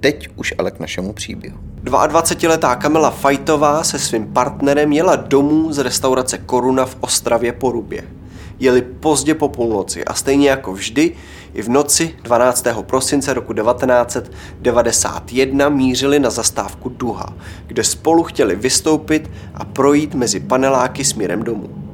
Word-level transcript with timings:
Teď 0.00 0.28
už 0.36 0.54
ale 0.58 0.70
k 0.70 0.80
našemu 0.80 1.12
příběhu. 1.12 1.58
22-letá 1.84 2.76
Kamila 2.76 3.10
Fajtová 3.10 3.84
se 3.84 3.98
svým 3.98 4.26
partnerem 4.26 4.92
jela 4.92 5.16
domů 5.16 5.72
z 5.72 5.78
restaurace 5.78 6.38
Koruna 6.38 6.86
v 6.86 6.96
Ostravě 7.00 7.52
po 7.52 7.72
Rubě. 7.72 8.04
Jeli 8.58 8.82
pozdě 8.82 9.34
po 9.34 9.48
půlnoci 9.48 10.04
a 10.04 10.14
stejně 10.14 10.50
jako 10.50 10.72
vždy 10.72 11.12
i 11.54 11.62
v 11.62 11.68
noci 11.68 12.14
12. 12.22 12.66
prosince 12.82 13.34
roku 13.34 13.52
1991 13.52 15.68
mířili 15.68 16.18
na 16.18 16.30
zastávku 16.30 16.88
Duha, 16.88 17.34
kde 17.66 17.84
spolu 17.84 18.22
chtěli 18.22 18.56
vystoupit 18.56 19.30
a 19.54 19.64
projít 19.64 20.14
mezi 20.14 20.40
paneláky 20.40 21.04
směrem 21.04 21.42
domů. 21.42 21.85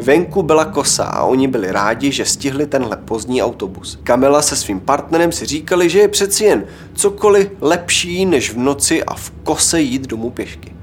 Venku 0.00 0.42
byla 0.42 0.64
kosa 0.64 1.04
a 1.04 1.24
oni 1.24 1.48
byli 1.48 1.72
rádi, 1.72 2.12
že 2.12 2.24
stihli 2.24 2.66
tenhle 2.66 2.96
pozdní 2.96 3.42
autobus. 3.42 3.98
Kamila 4.04 4.42
se 4.42 4.56
svým 4.56 4.80
partnerem 4.80 5.32
si 5.32 5.46
říkali, 5.46 5.88
že 5.90 5.98
je 5.98 6.08
přeci 6.08 6.44
jen 6.44 6.64
cokoliv 6.94 7.48
lepší, 7.60 8.26
než 8.26 8.52
v 8.52 8.58
noci 8.58 9.04
a 9.04 9.14
v 9.14 9.30
kose 9.30 9.80
jít 9.80 10.06
domů 10.06 10.30
pěšky. 10.30 10.74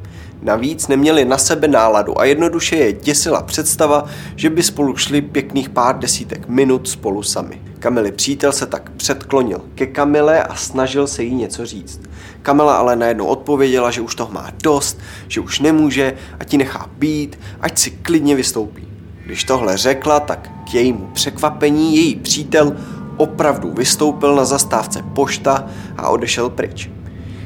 Navíc 0.42 0.88
neměli 0.88 1.26
na 1.26 1.38
sebe 1.38 1.68
náladu 1.68 2.22
a 2.22 2.26
jednoduše 2.26 2.76
je 2.76 2.94
děsila 2.94 3.42
představa, 3.42 4.06
že 4.36 4.50
by 4.50 4.64
spolu 4.64 4.98
šli 4.98 5.22
pěkných 5.22 5.70
pár 5.70 6.00
desítek 6.00 6.48
minut 6.48 6.90
spolu 6.90 7.24
sami. 7.24 7.62
Kamily 7.80 8.12
přítel 8.12 8.52
se 8.52 8.66
tak 8.66 8.90
předklonil 8.90 9.62
ke 9.76 9.88
Kamile 9.88 10.44
a 10.44 10.56
snažil 10.56 11.08
se 11.08 11.24
jí 11.24 11.36
něco 11.36 11.66
říct. 11.66 12.02
Kamila 12.42 12.78
ale 12.78 12.96
najednou 12.96 13.26
odpověděla, 13.26 13.92
že 13.92 14.02
už 14.02 14.16
toho 14.16 14.32
má 14.32 14.52
dost, 14.64 15.00
že 15.28 15.42
už 15.42 15.60
nemůže, 15.60 16.14
a 16.40 16.44
ti 16.44 16.58
nechá 16.58 16.90
být, 16.98 17.40
ať 17.62 17.78
si 17.78 17.92
klidně 17.92 18.36
vystoupí. 18.36 18.87
Když 19.28 19.44
tohle 19.44 19.78
řekla, 19.78 20.20
tak 20.20 20.52
k 20.70 20.74
jejímu 20.74 21.10
překvapení 21.14 21.96
její 21.96 22.16
přítel 22.16 22.76
opravdu 23.18 23.72
vystoupil 23.72 24.36
na 24.36 24.46
zastávce 24.46 25.04
pošta 25.14 25.68
a 25.98 26.10
odešel 26.10 26.50
pryč. 26.50 26.90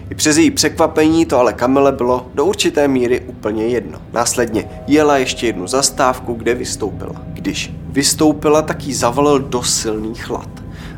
I 0.09 0.15
přes 0.15 0.37
její 0.37 0.51
překvapení 0.51 1.25
to 1.25 1.39
ale 1.39 1.53
Kamile 1.53 1.91
bylo 1.91 2.27
do 2.33 2.45
určité 2.45 2.87
míry 2.87 3.21
úplně 3.27 3.67
jedno. 3.67 3.99
Následně 4.13 4.69
jela 4.87 5.17
ještě 5.17 5.45
jednu 5.45 5.67
zastávku, 5.67 6.33
kde 6.33 6.53
vystoupila. 6.53 7.15
Když 7.27 7.73
vystoupila, 7.89 8.61
tak 8.61 8.87
jí 8.87 8.93
zavalil 8.93 9.39
do 9.39 9.63
silný 9.63 10.15
chlad. 10.15 10.49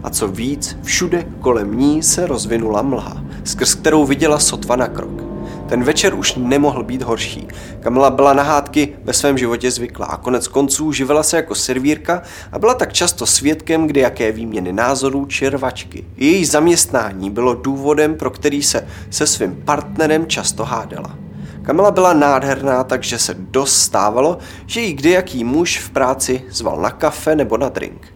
A 0.04 0.10
co 0.10 0.28
víc, 0.28 0.78
všude 0.84 1.26
kolem 1.40 1.80
ní 1.80 2.04
se 2.04 2.28
rozvinula 2.28 2.82
mlha, 2.82 3.24
skrz 3.44 3.76
kterou 3.76 4.06
viděla 4.06 4.40
sotva 4.40 4.76
na 4.76 4.88
krok. 4.88 5.33
Ten 5.70 5.84
večer 5.84 6.14
už 6.16 6.36
nemohl 6.36 6.84
být 6.84 7.02
horší. 7.02 7.48
Kamila 7.80 8.10
byla 8.10 8.34
na 8.34 8.44
hádky 8.44 8.96
ve 9.04 9.14
svém 9.14 9.38
životě 9.38 9.72
zvyklá 9.72 10.06
a 10.06 10.18
konec 10.18 10.48
konců 10.48 10.92
živila 10.92 11.24
se 11.24 11.38
jako 11.38 11.56
servírka 11.56 12.22
a 12.52 12.60
byla 12.60 12.74
tak 12.74 12.94
často 12.94 13.26
svědkem 13.26 13.88
kde 13.88 14.02
jaké 14.02 14.32
výměny 14.32 14.74
názorů 14.74 15.26
či 15.26 15.50
rvačky. 15.50 16.06
Její 16.18 16.46
zaměstnání 16.46 17.30
bylo 17.30 17.54
důvodem, 17.54 18.16
pro 18.16 18.30
který 18.30 18.64
se 18.64 18.88
se 19.10 19.28
svým 19.28 19.56
partnerem 19.66 20.28
často 20.28 20.66
hádala. 20.66 21.18
Kamila 21.62 21.92
byla 21.92 22.14
nádherná, 22.14 22.84
takže 22.84 23.18
se 23.18 23.36
dost 23.40 23.76
stávalo, 23.76 24.38
že 24.66 24.82
jí 24.82 24.94
kdejaký 24.94 25.44
muž 25.44 25.80
v 25.80 25.90
práci 25.90 26.44
zval 26.50 26.82
na 26.82 26.90
kafe 26.90 27.36
nebo 27.36 27.58
na 27.58 27.70
drink. 27.70 28.14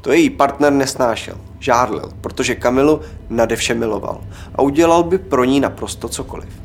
To 0.00 0.12
její 0.12 0.30
partner 0.30 0.72
nesnášel, 0.72 1.34
žárlil, 1.58 2.10
protože 2.20 2.54
Kamilu 2.54 3.00
nadevše 3.30 3.74
miloval 3.74 4.20
a 4.54 4.62
udělal 4.62 5.02
by 5.02 5.18
pro 5.18 5.44
ní 5.44 5.60
naprosto 5.60 6.08
cokoliv. 6.08 6.63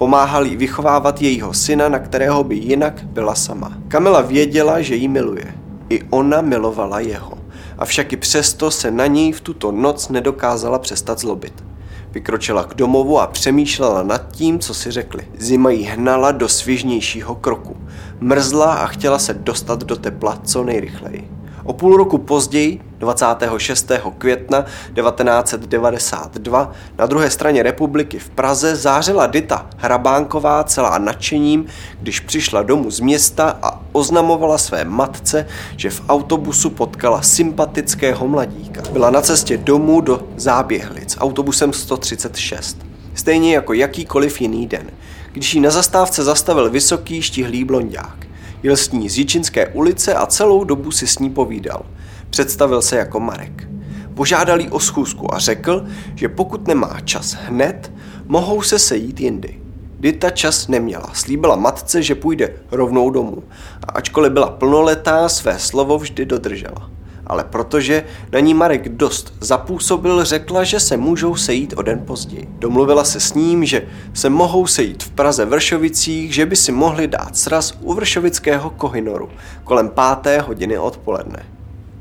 Pomáhal 0.00 0.46
jí 0.46 0.56
vychovávat 0.56 1.22
jejího 1.22 1.54
syna, 1.54 1.88
na 1.88 1.98
kterého 1.98 2.44
by 2.44 2.56
jinak 2.56 3.02
byla 3.04 3.34
sama. 3.34 3.72
Kamila 3.88 4.20
věděla, 4.20 4.80
že 4.80 4.94
jí 4.94 5.08
miluje. 5.08 5.54
I 5.90 6.02
ona 6.10 6.40
milovala 6.40 7.00
jeho. 7.00 7.32
Avšak 7.78 8.12
i 8.12 8.16
přesto 8.16 8.70
se 8.70 8.90
na 8.90 9.06
něj 9.06 9.32
v 9.32 9.40
tuto 9.40 9.72
noc 9.72 10.08
nedokázala 10.08 10.78
přestat 10.78 11.18
zlobit. 11.18 11.64
Vykročila 12.10 12.64
k 12.64 12.74
domovu 12.74 13.20
a 13.20 13.26
přemýšlela 13.26 14.02
nad 14.02 14.32
tím, 14.32 14.58
co 14.58 14.74
si 14.74 14.90
řekli. 14.90 15.28
Zima 15.38 15.70
jí 15.70 15.84
hnala 15.84 16.32
do 16.32 16.48
svižnějšího 16.48 17.34
kroku. 17.34 17.76
Mrzla 18.20 18.74
a 18.74 18.86
chtěla 18.86 19.18
se 19.18 19.34
dostat 19.34 19.84
do 19.84 19.96
tepla 19.96 20.38
co 20.44 20.64
nejrychleji. 20.64 21.39
O 21.70 21.72
půl 21.72 21.96
roku 21.96 22.18
později, 22.18 22.80
26. 22.98 23.92
května 24.18 24.62
1992, 24.62 26.72
na 26.98 27.06
druhé 27.06 27.30
straně 27.30 27.62
republiky 27.62 28.18
v 28.18 28.30
Praze 28.30 28.76
zářila 28.76 29.26
Dita 29.26 29.66
Hrabánková 29.76 30.64
celá 30.64 30.98
nadšením, 30.98 31.66
když 32.00 32.20
přišla 32.20 32.62
domů 32.62 32.90
z 32.90 33.00
města 33.00 33.58
a 33.62 33.80
oznamovala 33.92 34.58
své 34.58 34.84
matce, 34.84 35.46
že 35.76 35.90
v 35.90 36.02
autobusu 36.08 36.70
potkala 36.70 37.22
sympatického 37.22 38.28
mladíka. 38.28 38.82
Byla 38.92 39.10
na 39.10 39.20
cestě 39.20 39.56
domů 39.56 40.00
do 40.00 40.22
Záběhlic 40.36 41.16
autobusem 41.20 41.72
136. 41.72 42.78
Stejně 43.14 43.54
jako 43.54 43.72
jakýkoliv 43.72 44.40
jiný 44.40 44.66
den, 44.66 44.90
když 45.32 45.54
ji 45.54 45.60
na 45.60 45.70
zastávce 45.70 46.24
zastavil 46.24 46.70
vysoký 46.70 47.22
štihlý 47.22 47.64
blondák. 47.64 48.29
Jel 48.62 48.76
s 48.76 48.90
ní 48.92 49.08
z 49.08 49.18
Jičinské 49.18 49.68
ulice 49.68 50.14
a 50.14 50.26
celou 50.26 50.64
dobu 50.64 50.90
si 50.90 51.06
s 51.06 51.18
ní 51.18 51.30
povídal. 51.30 51.82
Představil 52.30 52.82
se 52.82 52.96
jako 52.96 53.20
Marek. 53.20 53.68
Požádal 54.14 54.60
jí 54.60 54.68
o 54.68 54.80
schůzku 54.80 55.34
a 55.34 55.38
řekl, 55.38 55.86
že 56.14 56.28
pokud 56.28 56.68
nemá 56.68 57.00
čas 57.04 57.32
hned, 57.32 57.92
mohou 58.26 58.62
se 58.62 58.78
sejít 58.78 59.20
jindy. 59.20 59.60
Dita 60.00 60.30
čas 60.30 60.68
neměla, 60.68 61.10
slíbila 61.12 61.56
matce, 61.56 62.02
že 62.02 62.14
půjde 62.14 62.52
rovnou 62.70 63.10
domů 63.10 63.42
a 63.88 63.92
ačkoliv 63.92 64.32
byla 64.32 64.50
plnoletá, 64.50 65.28
své 65.28 65.58
slovo 65.58 65.98
vždy 65.98 66.26
dodržela 66.26 66.90
ale 67.30 67.44
protože 67.44 68.04
na 68.32 68.40
ní 68.40 68.54
Marek 68.54 68.88
dost 68.88 69.34
zapůsobil, 69.40 70.24
řekla, 70.24 70.64
že 70.64 70.80
se 70.80 70.96
můžou 70.96 71.36
sejít 71.36 71.74
o 71.76 71.82
den 71.82 72.02
později. 72.06 72.48
Domluvila 72.58 73.04
se 73.04 73.20
s 73.20 73.34
ním, 73.34 73.64
že 73.64 73.82
se 74.14 74.30
mohou 74.30 74.66
sejít 74.66 75.02
v 75.02 75.10
Praze 75.10 75.44
Vršovicích, 75.44 76.34
že 76.34 76.46
by 76.46 76.56
si 76.56 76.72
mohli 76.72 77.08
dát 77.08 77.36
sraz 77.36 77.74
u 77.80 77.94
Vršovického 77.94 78.70
Kohinoru 78.70 79.28
kolem 79.64 79.88
páté 79.88 80.40
hodiny 80.40 80.78
odpoledne. 80.78 81.46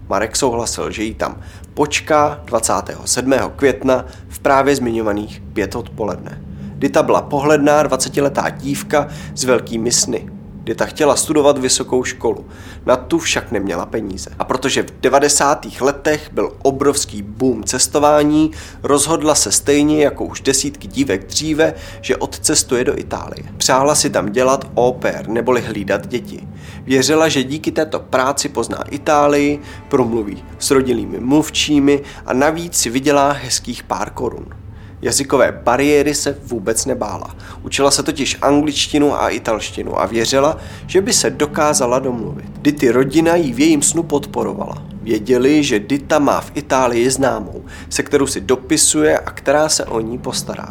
Marek 0.09 0.35
souhlasil, 0.35 0.91
že 0.91 1.03
jí 1.03 1.13
tam 1.13 1.37
počká 1.73 2.41
27. 2.45 3.33
května 3.55 4.05
v 4.29 4.39
právě 4.39 4.75
zmiňovaných 4.75 5.43
pět 5.53 5.75
odpoledne. 5.75 6.41
Dita 6.75 7.03
byla 7.03 7.21
pohledná 7.21 7.83
20-letá 7.83 8.57
dívka 8.57 9.07
s 9.35 9.43
velkými 9.43 9.91
sny. 9.91 10.38
Dita 10.69 10.85
chtěla 10.85 11.15
studovat 11.15 11.57
vysokou 11.57 12.03
školu, 12.03 12.45
na 12.85 12.95
tu 12.95 13.19
však 13.19 13.51
neměla 13.51 13.85
peníze. 13.85 14.29
A 14.39 14.43
protože 14.43 14.83
v 14.83 14.99
90. 15.01 15.65
letech 15.81 16.29
byl 16.31 16.51
obrovský 16.61 17.21
boom 17.21 17.63
cestování, 17.63 18.51
rozhodla 18.83 19.35
se 19.35 19.51
stejně 19.51 20.03
jako 20.03 20.25
už 20.25 20.41
desítky 20.41 20.87
dívek 20.87 21.27
dříve, 21.27 21.73
že 22.01 22.17
odcestuje 22.17 22.83
do 22.83 22.99
Itálie. 22.99 23.43
Přála 23.57 23.95
si 23.95 24.09
tam 24.09 24.31
dělat 24.31 24.71
pair, 24.99 25.27
neboli 25.27 25.61
hlídat 25.61 26.07
děti. 26.07 26.47
Věřila, 26.83 27.29
že 27.29 27.43
díky 27.43 27.71
této 27.71 27.99
práci 27.99 28.49
pozná 28.49 28.83
Itálii, 28.91 29.59
promluví 29.87 30.43
s 30.59 30.71
rodilými 30.71 31.19
mluvčími 31.19 32.01
a 32.25 32.33
navíc 32.33 32.75
si 32.75 32.89
vydělá 32.89 33.31
hezkých 33.31 33.83
pár 33.83 34.09
korun. 34.09 34.45
Jazykové 35.01 35.51
bariéry 35.63 36.15
se 36.15 36.37
vůbec 36.43 36.85
nebála. 36.85 37.35
Učila 37.63 37.91
se 37.91 38.03
totiž 38.03 38.37
angličtinu 38.41 39.21
a 39.21 39.29
italštinu 39.29 40.01
a 40.01 40.05
věřila, 40.05 40.57
že 40.87 41.01
by 41.01 41.13
se 41.13 41.29
dokázala 41.29 41.99
domluvit. 41.99 42.45
Dity 42.61 42.89
rodina 42.89 43.35
jí 43.35 43.53
v 43.53 43.59
jejím 43.59 43.81
snu 43.81 44.03
podporovala. 44.03 44.83
Věděli, 45.01 45.63
že 45.63 45.79
Dita 45.79 46.19
má 46.19 46.41
v 46.41 46.51
Itálii 46.55 47.09
známou, 47.09 47.65
se 47.89 48.03
kterou 48.03 48.27
si 48.27 48.41
dopisuje 48.41 49.19
a 49.19 49.31
která 49.31 49.69
se 49.69 49.85
o 49.85 49.99
ní 49.99 50.17
postará. 50.17 50.69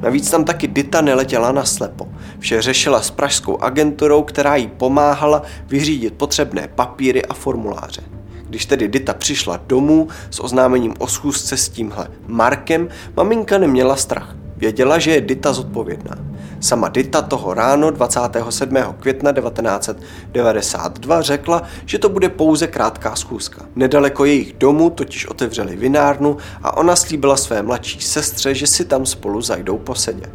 Navíc 0.00 0.30
tam 0.30 0.44
taky 0.44 0.66
Dita 0.66 1.00
neletěla 1.00 1.52
na 1.52 1.64
slepo. 1.64 2.08
Vše 2.38 2.62
řešila 2.62 3.02
s 3.02 3.10
pražskou 3.10 3.58
agenturou, 3.58 4.22
která 4.22 4.56
jí 4.56 4.68
pomáhala 4.68 5.42
vyřídit 5.66 6.14
potřebné 6.14 6.68
papíry 6.74 7.24
a 7.24 7.34
formuláře. 7.34 8.19
Když 8.50 8.66
tedy 8.66 8.88
Dita 8.88 9.14
přišla 9.14 9.60
domů 9.66 10.08
s 10.30 10.40
oznámením 10.44 10.94
o 10.98 11.06
schůzce 11.06 11.56
s 11.56 11.68
tímhle 11.68 12.08
Markem, 12.26 12.88
maminka 13.16 13.58
neměla 13.58 13.96
strach. 13.96 14.36
Věděla, 14.56 14.98
že 14.98 15.10
je 15.10 15.20
Dita 15.20 15.52
zodpovědná. 15.52 16.16
Sama 16.60 16.88
Dita 16.88 17.22
toho 17.22 17.54
ráno 17.54 17.90
27. 17.90 18.76
května 19.00 19.32
1992 19.32 21.22
řekla, 21.22 21.62
že 21.86 21.98
to 21.98 22.08
bude 22.08 22.28
pouze 22.28 22.66
krátká 22.66 23.16
schůzka. 23.16 23.66
Nedaleko 23.76 24.24
jejich 24.24 24.52
domu 24.52 24.90
totiž 24.90 25.26
otevřeli 25.26 25.76
vinárnu 25.76 26.36
a 26.62 26.76
ona 26.76 26.96
slíbila 26.96 27.36
své 27.36 27.62
mladší 27.62 28.00
sestře, 28.00 28.54
že 28.54 28.66
si 28.66 28.84
tam 28.84 29.06
spolu 29.06 29.40
zajdou 29.42 29.78
posedět. 29.78 30.32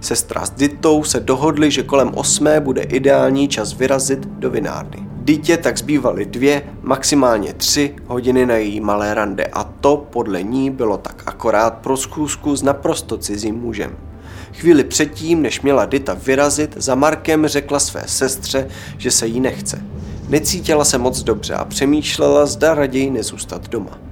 Sestra 0.00 0.46
s 0.46 0.50
Ditou 0.50 1.04
se 1.04 1.20
dohodli, 1.20 1.70
že 1.70 1.82
kolem 1.82 2.10
osmé 2.14 2.60
bude 2.60 2.82
ideální 2.82 3.48
čas 3.48 3.72
vyrazit 3.72 4.26
do 4.26 4.50
vinárny. 4.50 5.07
Dítě 5.28 5.56
tak 5.56 5.78
zbývaly 5.78 6.26
dvě, 6.26 6.62
maximálně 6.82 7.52
tři 7.52 7.94
hodiny 8.06 8.46
na 8.46 8.54
její 8.54 8.80
malé 8.80 9.14
rande 9.14 9.46
a 9.46 9.64
to 9.64 10.06
podle 10.10 10.42
ní 10.42 10.70
bylo 10.70 10.96
tak 10.96 11.22
akorát 11.26 11.74
pro 11.74 11.96
schůzku 11.96 12.56
s 12.56 12.62
naprosto 12.62 13.18
cizím 13.18 13.54
mužem. 13.54 13.96
Chvíli 14.52 14.84
předtím, 14.84 15.42
než 15.42 15.60
měla 15.60 15.86
Dita 15.86 16.14
vyrazit, 16.14 16.74
za 16.76 16.94
Markem 16.94 17.46
řekla 17.46 17.78
své 17.78 18.02
sestře, 18.06 18.68
že 18.98 19.10
se 19.10 19.26
jí 19.26 19.40
nechce. 19.40 19.84
Necítila 20.28 20.84
se 20.84 20.98
moc 20.98 21.22
dobře 21.22 21.54
a 21.54 21.64
přemýšlela, 21.64 22.46
zda 22.46 22.74
raději 22.74 23.10
nezůstat 23.10 23.68
doma. 23.68 24.07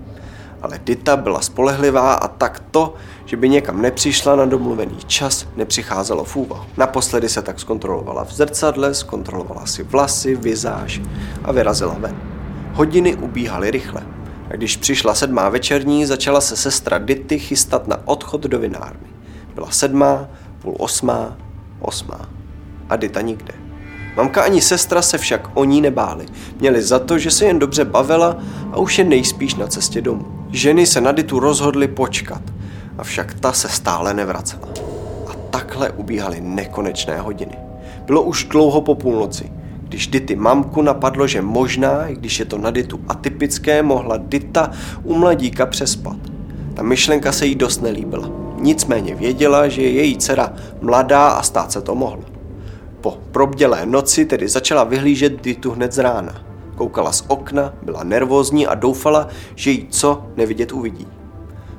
Ale 0.67 0.81
Dita 0.85 1.17
byla 1.17 1.41
spolehlivá 1.41 2.15
a 2.15 2.29
tak 2.29 2.63
to, 2.71 2.95
že 3.25 3.37
by 3.37 3.49
někam 3.49 3.83
nepřišla 3.83 4.37
na 4.37 4.45
domluvený 4.45 4.97
čas, 5.07 5.47
nepřicházelo 5.57 6.25
v 6.25 6.37
úvahu. 6.37 6.65
Naposledy 6.77 7.29
se 7.29 7.43
tak 7.43 7.61
zkontrolovala 7.61 8.25
v 8.25 8.33
zrcadle, 8.33 8.95
zkontrolovala 8.95 9.67
si 9.67 9.83
vlasy, 9.83 10.35
vizáž 10.35 11.01
a 11.45 11.53
vyrazila 11.53 11.97
ven. 11.99 12.17
Hodiny 12.73 13.15
ubíhaly 13.15 13.71
rychle. 13.71 14.03
A 14.51 14.57
když 14.57 14.77
přišla 14.77 15.15
sedmá 15.15 15.49
večerní, 15.49 16.07
začala 16.07 16.41
se 16.41 16.57
sestra 16.57 16.99
Dity 16.99 17.39
chystat 17.39 17.89
na 17.89 17.97
odchod 18.05 18.41
do 18.41 18.59
vinárny. 18.59 19.09
Byla 19.55 19.71
sedmá, 19.71 20.29
půl 20.63 20.75
osmá, 20.79 21.37
osmá. 21.81 22.29
A 22.89 22.97
Dita 22.97 23.21
nikde. 23.21 23.55
Mamka 24.17 24.43
ani 24.43 24.61
sestra 24.61 25.03
se 25.03 25.19
však 25.19 25.51
o 25.55 25.65
ní 25.65 25.81
nebáli. 25.81 26.27
Měli 26.61 26.83
za 26.83 26.99
to, 26.99 27.19
že 27.19 27.31
se 27.31 27.45
jen 27.45 27.59
dobře 27.59 27.85
bavila 27.85 28.37
a 28.73 28.77
už 28.77 28.99
je 28.99 29.05
nejspíš 29.05 29.55
na 29.55 29.67
cestě 29.67 30.01
domů. 30.01 30.36
Ženy 30.51 30.87
se 30.87 31.01
na 31.01 31.13
Ditu 31.13 31.41
rozhodly 31.41 31.89
počkat, 31.89 32.43
avšak 32.99 33.35
ta 33.35 33.53
se 33.53 33.69
stále 33.69 34.15
nevracela. 34.15 34.69
A 35.27 35.35
takhle 35.51 35.91
ubíhaly 35.91 36.41
nekonečné 36.41 37.21
hodiny. 37.21 37.59
Bylo 38.07 38.23
už 38.23 38.45
dlouho 38.45 38.81
po 38.81 38.95
půlnoci, 38.95 39.53
když 39.89 40.07
Dity 40.07 40.37
mamku 40.37 40.83
napadlo, 40.83 41.27
že 41.27 41.43
možná, 41.43 42.07
i 42.07 42.15
když 42.15 42.39
je 42.39 42.45
to 42.45 42.59
na 42.59 42.71
Ditu 42.71 43.01
atypické, 43.09 43.83
mohla 43.83 44.17
Dita 44.17 44.71
u 45.05 45.15
mladíka 45.15 45.67
přespat. 45.67 46.17
Ta 46.75 46.83
myšlenka 46.83 47.33
se 47.33 47.47
jí 47.47 47.55
dost 47.55 47.83
nelíbila. 47.83 48.31
Nicméně 48.61 49.15
věděla, 49.15 49.69
že 49.69 49.83
je 49.83 49.91
její 49.91 50.17
dcera 50.17 50.53
mladá 50.81 51.29
a 51.29 51.43
stát 51.43 51.73
se 51.73 51.81
to 51.81 51.95
mohlo. 51.95 52.23
Po 53.01 53.19
probdělé 53.31 53.87
noci 53.87 54.25
tedy 54.25 54.49
začala 54.49 54.85
vyhlížet 54.85 55.43
Ditu 55.43 55.71
hned 55.71 55.93
z 55.93 55.99
rána. 55.99 56.35
Koukala 56.77 57.13
z 57.13 57.25
okna, 57.29 57.75
byla 57.83 58.05
nervózní 58.05 58.67
a 58.67 58.75
doufala, 58.75 59.29
že 59.55 59.71
jí 59.71 59.87
co 59.91 60.27
nevidět 60.37 60.73
uvidí. 60.73 61.07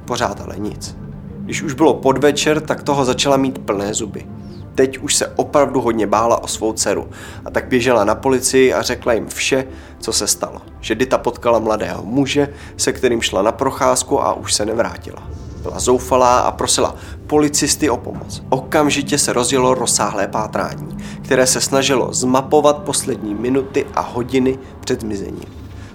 Pořád 0.06 0.42
ale 0.42 0.56
nic. 0.58 0.98
Když 1.40 1.62
už 1.62 1.74
bylo 1.74 1.94
podvečer, 1.94 2.62
tak 2.62 2.84
toho 2.84 3.06
začala 3.06 3.38
mít 3.38 3.60
plné 3.60 3.94
zuby. 3.94 4.28
Teď 4.76 4.98
už 4.98 5.16
se 5.16 5.28
opravdu 5.28 5.82
hodně 5.82 6.08
bála 6.08 6.44
o 6.44 6.48
svou 6.48 6.74
dceru 6.74 7.10
a 7.46 7.52
tak 7.52 7.68
běžela 7.68 8.04
na 8.04 8.16
policii 8.16 8.74
a 8.74 8.82
řekla 8.82 9.14
jim 9.14 9.28
vše, 9.28 9.68
co 10.00 10.14
se 10.14 10.28
stalo. 10.28 10.62
Že 10.80 10.96
Dita 10.96 11.18
potkala 11.18 11.60
mladého 11.60 12.04
muže, 12.04 12.54
se 12.78 12.94
kterým 12.94 13.22
šla 13.22 13.42
na 13.42 13.52
procházku 13.52 14.22
a 14.22 14.34
už 14.34 14.54
se 14.54 14.66
nevrátila. 14.66 15.28
Byla 15.68 15.80
zoufalá 15.80 16.40
a 16.40 16.52
prosila 16.52 16.96
policisty 17.28 17.90
o 17.90 17.98
pomoc. 17.98 18.44
Okamžitě 18.50 19.18
se 19.18 19.34
rozjelo 19.34 19.74
rozsáhlé 19.74 20.28
pátrání, 20.28 20.98
které 21.22 21.48
se 21.48 21.62
snažilo 21.62 22.14
zmapovat 22.14 22.78
poslední 22.78 23.36
minuty 23.36 23.86
a 23.96 24.02
hodiny 24.02 24.58
před 24.80 25.02
zmizením. 25.02 25.50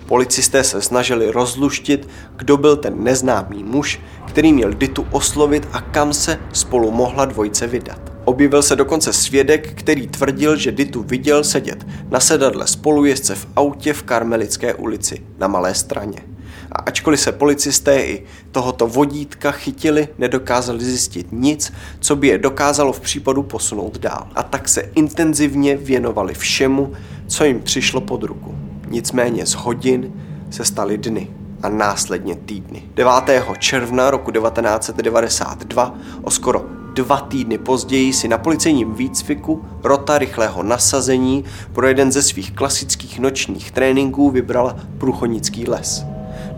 Policisté 0.07 0.65
se 0.65 0.83
snažili 0.83 1.31
rozluštit, 1.31 2.09
kdo 2.37 2.57
byl 2.57 2.77
ten 2.77 3.05
neznámý 3.05 3.65
muž, 3.65 4.01
který 4.27 4.53
měl 4.53 4.73
Ditu 4.73 5.07
oslovit 5.11 5.69
a 5.73 5.81
kam 5.81 6.13
se 6.13 6.39
spolu 6.53 6.91
mohla 6.91 7.25
dvojce 7.25 7.67
vydat. 7.67 8.13
Objevil 8.25 8.63
se 8.63 8.77
dokonce 8.77 9.13
svědek, 9.13 9.75
který 9.75 10.09
tvrdil, 10.09 10.57
že 10.57 10.73
Ditu 10.73 11.03
viděl 11.03 11.45
sedět 11.45 11.87
na 12.11 12.21
sedadle 12.21 12.67
spolujezdce 12.67 13.35
v 13.35 13.47
autě 13.57 13.93
v 13.93 14.03
Karmelické 14.03 14.75
ulici 14.75 15.23
na 15.39 15.49
Malé 15.49 15.75
straně. 15.75 16.32
A 16.73 16.83
ačkoliv 16.83 17.21
se 17.21 17.33
policisté 17.33 18.05
i 18.05 18.23
tohoto 18.51 18.87
vodítka 18.87 19.51
chytili, 19.51 20.09
nedokázali 20.19 20.85
zjistit 20.85 21.27
nic, 21.33 21.73
co 22.01 22.17
by 22.17 22.29
je 22.29 22.39
dokázalo 22.39 22.93
v 22.93 23.01
případu 23.01 23.43
posunout 23.43 23.99
dál. 23.99 24.29
A 24.35 24.43
tak 24.43 24.69
se 24.69 24.81
intenzivně 24.95 25.77
věnovali 25.77 26.35
všemu, 26.35 26.93
co 27.27 27.45
jim 27.45 27.61
přišlo 27.61 28.01
pod 28.01 28.23
ruku. 28.23 28.55
Nicméně 28.89 29.47
z 29.47 29.55
hodin 29.55 30.13
se 30.51 30.65
staly 30.65 30.99
dny 30.99 31.31
a 31.63 31.69
následně 31.69 32.35
týdny. 32.35 32.83
9. 32.95 33.13
června 33.59 34.11
roku 34.11 34.31
1992 34.31 35.95
o 36.23 36.31
skoro 36.31 36.65
dva 36.95 37.21
týdny 37.21 37.59
později 37.59 38.13
si 38.13 38.29
na 38.29 38.39
policejním 38.39 38.95
výcviku 38.95 39.65
rota 39.83 40.19
rychlého 40.19 40.63
nasazení 40.63 41.45
pro 41.73 41.87
jeden 41.87 42.13
ze 42.13 42.23
svých 42.23 42.53
klasických 42.53 43.19
nočních 43.19 43.71
tréninků 43.71 44.31
vybrala 44.31 44.77
Průchodnický 44.99 45.69
les. 45.69 46.12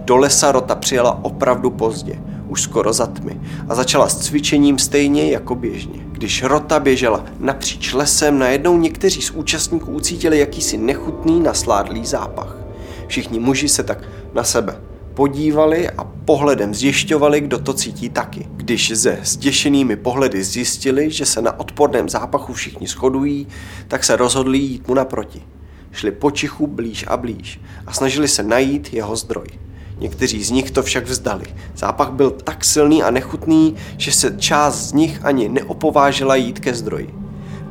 Do 0.05 0.17
lesa 0.17 0.53
Rota 0.53 0.75
přijela 0.75 1.25
opravdu 1.25 1.71
pozdě, 1.71 2.21
už 2.49 2.63
skoro 2.63 2.93
za 2.93 3.07
tmy, 3.07 3.41
a 3.69 3.75
začala 3.75 4.09
s 4.09 4.19
cvičením 4.19 4.79
stejně 4.79 5.31
jako 5.31 5.55
běžně. 5.55 6.01
Když 6.13 6.43
Rota 6.43 6.81
běžela 6.81 7.25
napříč 7.39 7.93
lesem, 7.93 8.39
najednou 8.39 8.79
někteří 8.79 9.23
z 9.23 9.31
účastníků 9.31 9.93
ucítili 9.93 10.39
jakýsi 10.39 10.79
nechutný 10.79 11.41
nasládlý 11.41 12.07
zápach. 12.07 12.57
Všichni 13.07 13.39
muži 13.39 13.69
se 13.69 13.83
tak 13.83 14.09
na 14.35 14.45
sebe 14.45 14.77
podívali 15.15 15.91
a 15.91 16.05
pohledem 16.05 16.75
zjišťovali, 16.75 17.41
kdo 17.41 17.59
to 17.59 17.73
cítí 17.73 18.09
taky. 18.09 18.47
Když 18.57 18.93
ze 18.95 19.19
zděšenými 19.23 19.97
pohledy 19.97 20.45
zjistili, 20.45 21.11
že 21.11 21.27
se 21.27 21.43
na 21.43 21.61
odporném 21.61 22.09
zápachu 22.09 22.53
všichni 22.53 22.87
shodují, 22.87 23.47
tak 23.89 24.05
se 24.05 24.17
rozhodli 24.17 24.59
jít 24.59 24.89
mu 24.89 24.95
naproti. 24.95 25.43
Šli 25.93 26.11
počichu 26.11 26.67
blíž 26.67 27.05
a 27.09 27.17
blíž 27.17 27.61
a 27.87 27.93
snažili 27.93 28.29
se 28.29 28.43
najít 28.43 28.95
jeho 28.95 29.17
zdroj. 29.17 29.47
Někteří 29.99 30.45
z 30.45 30.51
nich 30.51 30.71
to 30.71 30.83
však 30.83 31.07
vzdali. 31.07 31.45
Zápach 31.77 32.11
byl 32.11 32.31
tak 32.31 32.65
silný 32.65 33.03
a 33.03 33.11
nechutný, 33.11 33.75
že 33.97 34.13
se 34.13 34.35
část 34.39 34.89
z 34.89 34.93
nich 34.93 35.21
ani 35.25 35.49
neopovážila 35.49 36.37
jít 36.37 36.61
ke 36.61 36.75
zdroji. 36.75 37.15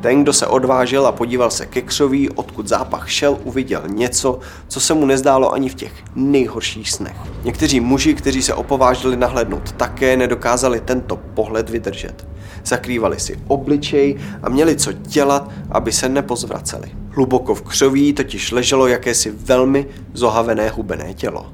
Ten, 0.02 0.24
kdo 0.24 0.34
se 0.34 0.48
odvážil 0.48 1.08
a 1.08 1.12
podíval 1.12 1.52
se 1.52 1.66
ke 1.66 1.82
křoví, 1.82 2.30
odkud 2.30 2.68
zápach 2.68 3.10
šel, 3.10 3.38
uviděl 3.44 3.82
něco, 3.88 4.40
co 4.68 4.80
se 4.80 4.94
mu 4.94 5.06
nezdálo 5.06 5.54
ani 5.54 5.70
v 5.70 5.76
těch 5.76 5.92
nejhorších 6.16 6.92
snech. 6.92 7.16
Někteří 7.44 7.80
muži, 7.80 8.14
kteří 8.14 8.42
se 8.42 8.54
opovážili 8.54 9.18
nahlédnout 9.18 9.72
také, 9.72 10.18
nedokázali 10.18 10.80
tento 10.80 11.16
pohled 11.16 11.70
vydržet. 11.70 12.28
Zakrývali 12.66 13.20
si 13.20 13.40
obličej 13.48 14.18
a 14.44 14.50
měli 14.50 14.76
co 14.76 14.92
dělat, 14.92 15.52
aby 15.72 15.92
se 15.92 16.10
nepozvraceli. 16.10 16.92
Hluboko 17.10 17.56
v 17.56 17.62
křoví 17.62 18.14
totiž 18.14 18.52
leželo 18.52 18.88
jakési 18.88 19.32
velmi 19.32 19.86
zohavené 20.14 20.70
hubené 20.70 21.14
tělo. 21.14 21.52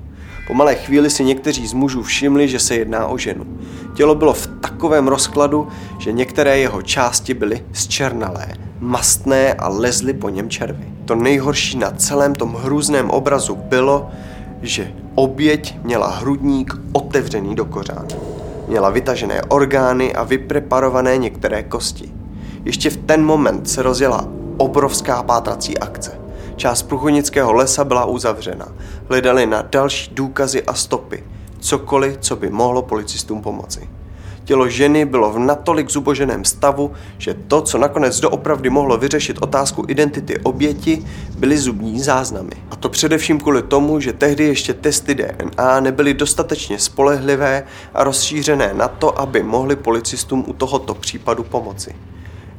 Po 0.49 0.55
malé 0.55 0.75
chvíli 0.75 1.09
si 1.09 1.23
někteří 1.23 1.67
z 1.67 1.73
mužů 1.73 2.03
všimli, 2.03 2.47
že 2.47 2.59
se 2.59 2.75
jedná 2.75 3.07
o 3.07 3.17
ženu. 3.17 3.45
Tělo 3.93 4.15
bylo 4.15 4.33
v 4.33 4.47
takovém 4.47 5.07
rozkladu, 5.07 5.67
že 5.99 6.11
některé 6.11 6.59
jeho 6.59 6.81
části 6.81 7.33
byly 7.33 7.65
zčernalé, 7.73 8.47
mastné 8.79 9.53
a 9.53 9.67
lezly 9.67 10.13
po 10.13 10.29
něm 10.29 10.49
červy. 10.49 10.87
To 11.05 11.15
nejhorší 11.15 11.77
na 11.77 11.91
celém 11.91 12.35
tom 12.35 12.53
hrůzném 12.53 13.09
obrazu 13.09 13.55
bylo, 13.55 14.09
že 14.61 14.93
oběť 15.15 15.77
měla 15.83 16.07
hrudník 16.07 16.77
otevřený 16.91 17.55
do 17.55 17.65
kořán. 17.65 18.07
Měla 18.67 18.89
vytažené 18.89 19.41
orgány 19.41 20.13
a 20.13 20.23
vypreparované 20.23 21.17
některé 21.17 21.63
kosti. 21.63 22.11
Ještě 22.65 22.89
v 22.89 22.97
ten 22.97 23.25
moment 23.25 23.69
se 23.69 23.81
rozjela 23.81 24.27
obrovská 24.57 25.23
pátrací 25.23 25.77
akce. 25.77 26.28
Část 26.59 26.83
průchodnického 26.83 27.53
lesa 27.53 27.83
byla 27.83 28.05
uzavřena. 28.05 28.67
Hledali 29.09 29.45
na 29.45 29.61
další 29.61 30.11
důkazy 30.13 30.63
a 30.63 30.73
stopy. 30.73 31.23
Cokoliv, 31.59 32.17
co 32.17 32.35
by 32.35 32.49
mohlo 32.49 32.81
policistům 32.81 33.41
pomoci. 33.41 33.89
Tělo 34.43 34.69
ženy 34.69 35.05
bylo 35.05 35.31
v 35.31 35.39
natolik 35.39 35.89
zuboženém 35.89 36.45
stavu, 36.45 36.91
že 37.17 37.33
to, 37.33 37.61
co 37.61 37.77
nakonec 37.77 38.19
doopravdy 38.19 38.69
mohlo 38.69 38.97
vyřešit 38.97 39.37
otázku 39.41 39.85
identity 39.87 40.39
oběti, 40.39 41.05
byly 41.37 41.57
zubní 41.57 41.99
záznamy. 41.99 42.51
A 42.71 42.75
to 42.75 42.89
především 42.89 43.39
kvůli 43.39 43.61
tomu, 43.61 43.99
že 43.99 44.13
tehdy 44.13 44.43
ještě 44.43 44.73
testy 44.73 45.15
DNA 45.15 45.79
nebyly 45.79 46.13
dostatečně 46.13 46.79
spolehlivé 46.79 47.63
a 47.93 48.03
rozšířené 48.03 48.73
na 48.73 48.87
to, 48.87 49.19
aby 49.19 49.43
mohli 49.43 49.75
policistům 49.75 50.43
u 50.47 50.53
tohoto 50.53 50.93
případu 50.93 51.43
pomoci. 51.43 51.95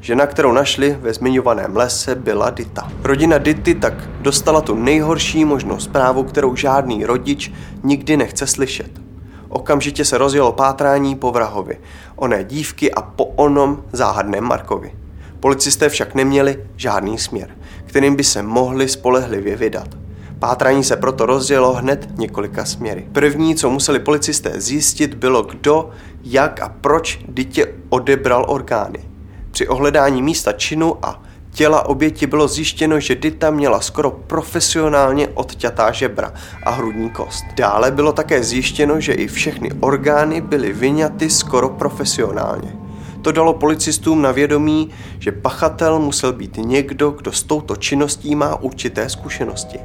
Žena, 0.01 0.27
kterou 0.27 0.53
našli 0.53 0.97
ve 1.01 1.13
zmiňovaném 1.13 1.77
lese, 1.77 2.15
byla 2.15 2.51
Dita. 2.51 2.93
Rodina 3.03 3.39
Dity 3.39 3.75
tak 3.75 3.95
dostala 4.21 4.61
tu 4.61 4.75
nejhorší 4.75 5.45
možnou 5.45 5.79
zprávu, 5.79 6.23
kterou 6.23 6.57
žádný 6.57 7.05
rodič 7.05 7.53
nikdy 7.83 8.17
nechce 8.17 8.47
slyšet. 8.47 8.91
Okamžitě 9.49 10.05
se 10.05 10.19
rozjelo 10.19 10.53
pátrání 10.53 11.17
po 11.17 11.31
vrahovi, 11.31 11.79
oné 12.17 12.45
dívky 12.45 12.95
a 12.95 13.03
po 13.03 13.25
onom 13.25 13.85
záhadném 13.93 14.45
Markovi. 14.45 14.93
Policisté 15.41 15.89
však 15.89 16.15
neměli 16.15 16.65
žádný 16.77 17.19
směr, 17.19 17.51
kterým 17.87 18.17
by 18.17 18.25
se 18.25 18.43
mohli 18.43 18.89
spolehlivě 18.89 19.57
vydat. 19.57 19.89
Pátrání 20.39 20.85
se 20.85 20.97
proto 20.97 21.27
rozjelo 21.27 21.73
hned 21.73 22.09
několika 22.19 22.65
směry. 22.65 23.09
První, 23.13 23.55
co 23.55 23.71
museli 23.71 23.99
policisté 23.99 24.61
zjistit, 24.61 25.15
bylo 25.15 25.43
kdo, 25.43 25.91
jak 26.25 26.61
a 26.61 26.69
proč 26.81 27.21
dítě 27.29 27.75
odebral 27.89 28.45
orgány. 28.49 29.10
Při 29.51 29.69
ohledání 29.69 30.23
místa 30.23 30.53
činu 30.53 31.07
a 31.07 31.23
těla 31.53 31.87
oběti 31.87 32.27
bylo 32.27 32.49
zjištěno, 32.49 33.01
že 33.01 33.15
Dita 33.15 33.51
měla 33.51 33.81
skoro 33.81 34.11
profesionálně 34.11 35.29
odťatá 35.29 35.93
žebra 35.93 36.33
a 36.63 36.71
hrudní 36.71 37.11
kost. 37.11 37.45
Dále 37.57 37.91
bylo 37.91 38.13
také 38.13 38.45
zjištěno, 38.45 39.01
že 39.01 39.13
i 39.13 39.27
všechny 39.29 39.71
orgány 39.81 40.41
byly 40.41 40.73
vyňaty 40.73 41.31
skoro 41.31 41.69
profesionálně. 41.69 42.77
To 43.23 43.33
dalo 43.33 43.55
policistům 43.55 44.23
na 44.23 44.33
vědomí, 44.33 44.91
že 45.19 45.33
pachatel 45.33 45.99
musel 45.99 46.33
být 46.33 46.57
někdo, 46.57 47.11
kdo 47.11 47.33
s 47.33 47.43
touto 47.43 47.77
činností 47.77 48.35
má 48.35 48.57
určité 48.57 49.09
zkušenosti. 49.09 49.79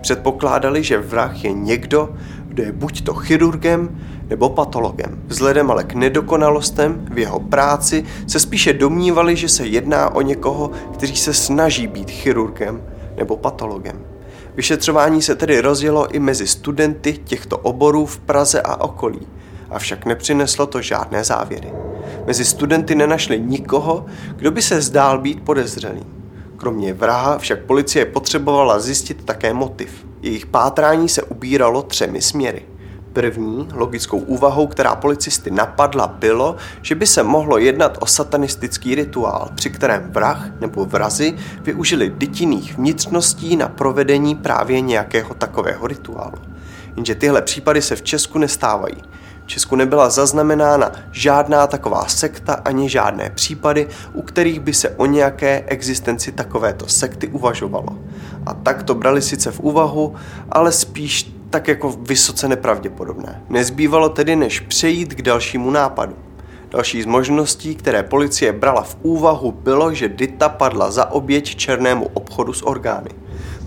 Předpokládali, 0.00 0.82
že 0.82 0.98
vrah 0.98 1.44
je 1.44 1.52
někdo, 1.52 2.14
kdo 2.58 2.66
je 2.66 2.72
buď 2.72 3.04
to 3.04 3.14
chirurgem 3.14 4.00
nebo 4.28 4.48
patologem. 4.48 5.22
Vzhledem 5.26 5.70
ale 5.70 5.84
k 5.84 5.94
nedokonalostem 5.94 7.06
v 7.10 7.18
jeho 7.18 7.40
práci 7.40 8.04
se 8.26 8.40
spíše 8.40 8.72
domnívali, 8.72 9.36
že 9.36 9.48
se 9.48 9.66
jedná 9.66 10.14
o 10.14 10.20
někoho, 10.20 10.70
který 10.94 11.16
se 11.16 11.34
snaží 11.34 11.86
být 11.86 12.10
chirurgem 12.10 12.82
nebo 13.16 13.36
patologem. 13.36 14.04
Vyšetřování 14.54 15.22
se 15.22 15.34
tedy 15.34 15.60
rozjelo 15.60 16.08
i 16.14 16.18
mezi 16.18 16.46
studenty 16.46 17.12
těchto 17.24 17.58
oborů 17.58 18.06
v 18.06 18.18
Praze 18.18 18.62
a 18.62 18.80
okolí, 18.80 19.20
avšak 19.70 20.06
nepřineslo 20.06 20.66
to 20.66 20.82
žádné 20.82 21.24
závěry. 21.24 21.72
Mezi 22.26 22.44
studenty 22.44 22.94
nenašli 22.94 23.40
nikoho, 23.40 24.06
kdo 24.36 24.50
by 24.50 24.62
se 24.62 24.80
zdál 24.80 25.18
být 25.18 25.40
podezřelým. 25.40 26.06
Kromě 26.56 26.94
vraha 26.94 27.38
však 27.38 27.64
policie 27.64 28.04
potřebovala 28.04 28.78
zjistit 28.78 29.24
také 29.24 29.54
motiv. 29.54 30.07
Jejich 30.22 30.46
pátrání 30.46 31.08
se 31.08 31.22
ubíralo 31.22 31.82
třemi 31.82 32.22
směry. 32.22 32.62
První 33.12 33.68
logickou 33.72 34.18
úvahou, 34.18 34.66
která 34.66 34.96
policisty 34.96 35.50
napadla, 35.50 36.06
bylo, 36.06 36.56
že 36.82 36.94
by 36.94 37.06
se 37.06 37.22
mohlo 37.22 37.58
jednat 37.58 37.98
o 38.00 38.06
satanistický 38.06 38.94
rituál, 38.94 39.48
při 39.54 39.70
kterém 39.70 40.10
vrah 40.12 40.60
nebo 40.60 40.84
vrazy 40.84 41.36
využili 41.62 42.12
dytinných 42.16 42.78
vnitřností 42.78 43.56
na 43.56 43.68
provedení 43.68 44.34
právě 44.34 44.80
nějakého 44.80 45.34
takového 45.34 45.86
rituálu. 45.86 46.38
Jenže 46.96 47.14
tyhle 47.14 47.42
případy 47.42 47.82
se 47.82 47.96
v 47.96 48.02
Česku 48.02 48.38
nestávají. 48.38 48.96
Česku 49.48 49.76
nebyla 49.76 50.10
zaznamenána 50.10 50.92
žádná 51.12 51.66
taková 51.66 52.04
sekta 52.08 52.52
ani 52.64 52.88
žádné 52.88 53.30
případy, 53.30 53.88
u 54.12 54.22
kterých 54.22 54.60
by 54.60 54.74
se 54.74 54.90
o 54.90 55.06
nějaké 55.06 55.64
existenci 55.66 56.32
takovéto 56.32 56.88
sekty 56.88 57.28
uvažovalo. 57.28 57.98
A 58.46 58.54
tak 58.54 58.82
to 58.82 58.94
brali 58.94 59.22
sice 59.22 59.50
v 59.50 59.60
úvahu, 59.60 60.14
ale 60.52 60.72
spíš 60.72 61.32
tak 61.50 61.68
jako 61.68 61.90
vysoce 62.00 62.48
nepravděpodobné. 62.48 63.42
Nezbývalo 63.48 64.08
tedy 64.08 64.36
než 64.36 64.60
přejít 64.60 65.14
k 65.14 65.22
dalšímu 65.22 65.70
nápadu. 65.70 66.16
Další 66.70 67.02
z 67.02 67.06
možností, 67.06 67.74
které 67.74 68.02
policie 68.02 68.52
brala 68.52 68.82
v 68.82 68.96
úvahu, 69.02 69.52
bylo, 69.52 69.94
že 69.94 70.08
Dita 70.08 70.48
padla 70.48 70.90
za 70.90 71.10
oběť 71.10 71.56
černému 71.56 72.10
obchodu 72.14 72.52
s 72.52 72.66
orgány. 72.66 73.10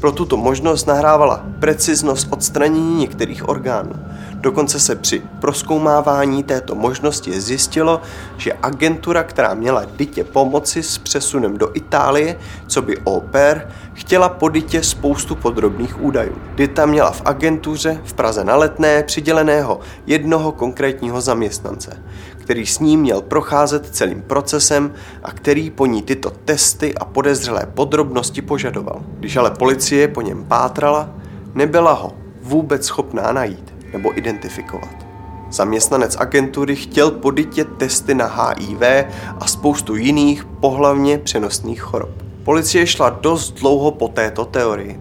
Pro 0.02 0.12
tuto 0.12 0.38
možnost 0.38 0.88
nahrávala 0.88 1.46
preciznost 1.60 2.28
odstranění 2.30 2.96
některých 2.96 3.50
orgánů. 3.50 3.94
Dokonce 4.34 4.80
se 4.80 4.96
při 4.96 5.22
proskoumávání 5.40 6.44
této 6.44 6.76
možnosti 6.76 7.42
zjistilo, 7.42 8.02
že 8.38 8.54
agentura, 8.62 9.24
která 9.24 9.54
měla 9.54 9.86
Dytě 9.96 10.24
pomoci 10.24 10.84
s 10.84 10.98
přesunem 10.98 11.58
do 11.58 11.70
Itálie, 11.74 12.40
co 12.68 12.82
by 12.82 12.98
oper, 13.04 13.68
chtěla 13.94 14.30
po 14.30 14.50
Dytě 14.50 14.84
spoustu 14.84 15.36
podrobných 15.36 16.02
údajů. 16.02 16.36
Dita 16.56 16.86
měla 16.86 17.12
v 17.12 17.22
agentuře 17.26 18.02
v 18.04 18.14
Praze 18.14 18.44
na 18.44 18.56
letné 18.56 19.04
přiděleného 19.04 19.80
jednoho 20.06 20.52
konkrétního 20.52 21.22
zaměstnance, 21.22 22.04
který 22.52 22.66
s 22.66 22.80
ním 22.80 23.00
měl 23.00 23.22
procházet 23.22 23.96
celým 23.96 24.22
procesem 24.22 24.94
a 25.24 25.32
který 25.32 25.70
po 25.70 25.86
ní 25.86 26.02
tyto 26.02 26.30
testy 26.30 26.96
a 26.96 27.06
podezřelé 27.06 27.66
podrobnosti 27.74 28.42
požadoval. 28.42 29.02
Když 29.20 29.36
ale 29.36 29.52
policie 29.52 30.08
po 30.08 30.22
něm 30.22 30.46
pátrala, 30.46 31.10
nebyla 31.54 31.94
ho 31.94 32.14
vůbec 32.42 32.86
schopná 32.86 33.32
najít 33.32 33.74
nebo 33.94 34.18
identifikovat. 34.18 34.96
Zaměstnanec 35.52 36.18
agentury 36.20 36.76
chtěl 36.76 37.12
po 37.12 37.32
testy 37.78 38.14
na 38.16 38.26
HIV 38.26 38.82
a 39.40 39.48
spoustu 39.48 39.96
jiných 39.96 40.46
pohlavně 40.46 41.18
přenosných 41.18 41.82
chorob. 41.82 42.12
Policie 42.44 42.88
šla 42.88 43.10
dost 43.10 43.52
dlouho 43.52 43.92
po 43.92 44.08
této 44.08 44.46
teorii, 44.46 45.00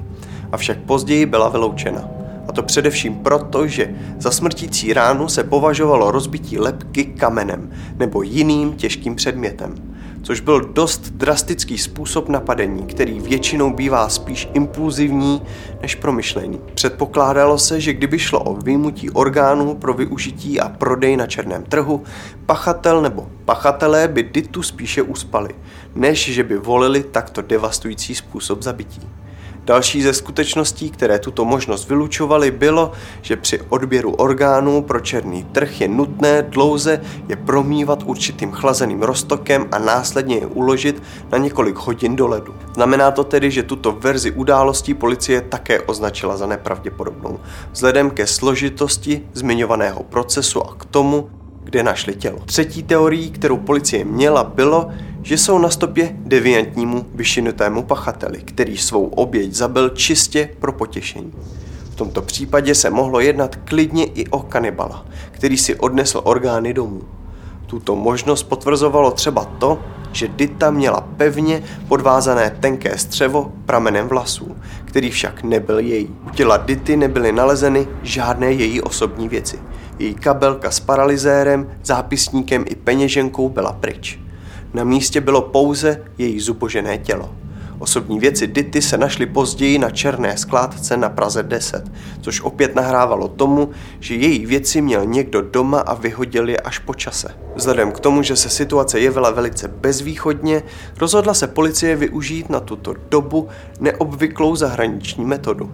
avšak 0.52 0.78
později 0.78 1.26
byla 1.26 1.48
vyloučena. 1.48 2.19
A 2.48 2.52
to 2.52 2.62
především 2.62 3.14
proto, 3.14 3.66
že 3.66 3.94
za 4.18 4.30
smrtící 4.30 4.92
ránu 4.92 5.28
se 5.28 5.44
považovalo 5.44 6.10
rozbití 6.10 6.58
lepky 6.58 7.04
kamenem 7.04 7.70
nebo 7.98 8.22
jiným 8.22 8.72
těžkým 8.72 9.14
předmětem 9.14 9.74
což 10.22 10.40
byl 10.40 10.60
dost 10.60 11.10
drastický 11.10 11.78
způsob 11.78 12.28
napadení, 12.28 12.82
který 12.82 13.20
většinou 13.20 13.72
bývá 13.72 14.08
spíš 14.08 14.48
impulzivní 14.52 15.42
než 15.82 15.94
promyšlený. 15.94 16.60
Předpokládalo 16.74 17.58
se, 17.58 17.80
že 17.80 17.92
kdyby 17.92 18.18
šlo 18.18 18.40
o 18.40 18.54
výjimutí 18.54 19.10
orgánů 19.10 19.74
pro 19.74 19.94
využití 19.94 20.60
a 20.60 20.68
prodej 20.68 21.16
na 21.16 21.26
černém 21.26 21.62
trhu, 21.62 22.02
pachatel 22.46 23.02
nebo 23.02 23.28
pachatelé 23.44 24.08
by 24.08 24.22
ditu 24.22 24.62
spíše 24.62 25.02
uspali, 25.02 25.54
než 25.94 26.32
že 26.32 26.44
by 26.44 26.58
volili 26.58 27.02
takto 27.02 27.42
devastující 27.42 28.14
způsob 28.14 28.62
zabití. 28.62 29.00
Další 29.64 30.02
ze 30.02 30.12
skutečností, 30.12 30.90
které 30.90 31.18
tuto 31.18 31.44
možnost 31.44 31.88
vylučovaly, 31.88 32.50
bylo, 32.50 32.92
že 33.22 33.36
při 33.36 33.60
odběru 33.68 34.10
orgánů 34.10 34.82
pro 34.82 35.00
černý 35.00 35.44
trh 35.44 35.80
je 35.80 35.88
nutné 35.88 36.42
dlouze 36.42 37.00
je 37.28 37.36
promývat 37.36 38.02
určitým 38.06 38.52
chlazeným 38.52 39.02
roztokem 39.02 39.68
a 39.72 39.78
následně 39.78 40.36
je 40.36 40.46
uložit 40.46 41.02
na 41.32 41.38
několik 41.38 41.76
hodin 41.76 42.16
do 42.16 42.26
ledu. 42.26 42.54
Znamená 42.74 43.10
to 43.10 43.24
tedy, 43.24 43.50
že 43.50 43.62
tuto 43.62 43.92
verzi 43.92 44.30
událostí 44.30 44.94
policie 44.94 45.40
také 45.40 45.80
označila 45.80 46.36
za 46.36 46.46
nepravděpodobnou, 46.46 47.40
vzhledem 47.72 48.10
ke 48.10 48.26
složitosti 48.26 49.22
zmiňovaného 49.32 50.02
procesu 50.02 50.62
a 50.66 50.74
k 50.74 50.84
tomu, 50.84 51.30
kde 51.64 51.82
našli 51.82 52.14
tělo. 52.14 52.38
Třetí 52.44 52.82
teorií, 52.82 53.30
kterou 53.30 53.56
policie 53.56 54.04
měla, 54.04 54.44
bylo, 54.44 54.90
že 55.22 55.38
jsou 55.38 55.58
na 55.58 55.70
stopě 55.70 56.16
deviantnímu 56.18 57.06
vyšinutému 57.14 57.82
pachateli, 57.82 58.38
který 58.38 58.76
svou 58.76 59.06
oběť 59.06 59.52
zabil 59.52 59.88
čistě 59.88 60.48
pro 60.58 60.72
potěšení. 60.72 61.32
V 61.90 61.94
tomto 61.94 62.22
případě 62.22 62.74
se 62.74 62.90
mohlo 62.90 63.20
jednat 63.20 63.56
klidně 63.56 64.04
i 64.04 64.26
o 64.26 64.38
kanibala, 64.38 65.06
který 65.30 65.58
si 65.58 65.76
odnesl 65.76 66.20
orgány 66.24 66.74
domů. 66.74 67.02
Tuto 67.66 67.96
možnost 67.96 68.42
potvrzovalo 68.42 69.10
třeba 69.10 69.44
to, 69.44 69.78
že 70.12 70.28
Dita 70.28 70.70
měla 70.70 71.00
pevně 71.16 71.62
podvázané 71.88 72.50
tenké 72.60 72.98
střevo 72.98 73.52
pramenem 73.66 74.08
vlasů, 74.08 74.56
který 74.84 75.10
však 75.10 75.42
nebyl 75.42 75.78
její. 75.78 76.08
U 76.26 76.30
těla 76.30 76.56
Dity 76.56 76.96
nebyly 76.96 77.32
nalezeny 77.32 77.88
žádné 78.02 78.52
její 78.52 78.82
osobní 78.82 79.28
věci. 79.28 79.58
Její 79.98 80.14
kabelka 80.14 80.70
s 80.70 80.80
paralizérem, 80.80 81.70
zápisníkem 81.84 82.64
i 82.68 82.74
peněženkou 82.74 83.48
byla 83.48 83.72
pryč. 83.72 84.18
Na 84.74 84.84
místě 84.84 85.20
bylo 85.20 85.42
pouze 85.42 86.02
její 86.18 86.40
zubožené 86.40 86.98
tělo. 86.98 87.30
Osobní 87.80 88.18
věci 88.18 88.46
Dity 88.46 88.82
se 88.82 88.98
našly 88.98 89.26
později 89.26 89.78
na 89.78 89.90
černé 89.90 90.36
skládce 90.36 90.96
na 90.96 91.08
Praze 91.08 91.42
10, 91.42 91.92
což 92.20 92.40
opět 92.40 92.74
nahrávalo 92.74 93.28
tomu, 93.28 93.70
že 94.00 94.14
její 94.14 94.46
věci 94.46 94.80
měl 94.80 95.06
někdo 95.06 95.42
doma 95.42 95.80
a 95.80 95.94
vyhodil 95.94 96.48
je 96.48 96.58
až 96.58 96.78
po 96.78 96.94
čase. 96.94 97.28
Vzhledem 97.54 97.92
k 97.92 98.00
tomu, 98.00 98.22
že 98.22 98.36
se 98.36 98.48
situace 98.48 99.00
jevila 99.00 99.30
velice 99.30 99.68
bezvýchodně, 99.68 100.62
rozhodla 100.98 101.34
se 101.34 101.46
policie 101.46 101.96
využít 101.96 102.50
na 102.50 102.60
tuto 102.60 102.94
dobu 103.08 103.48
neobvyklou 103.80 104.56
zahraniční 104.56 105.24
metodu. 105.24 105.70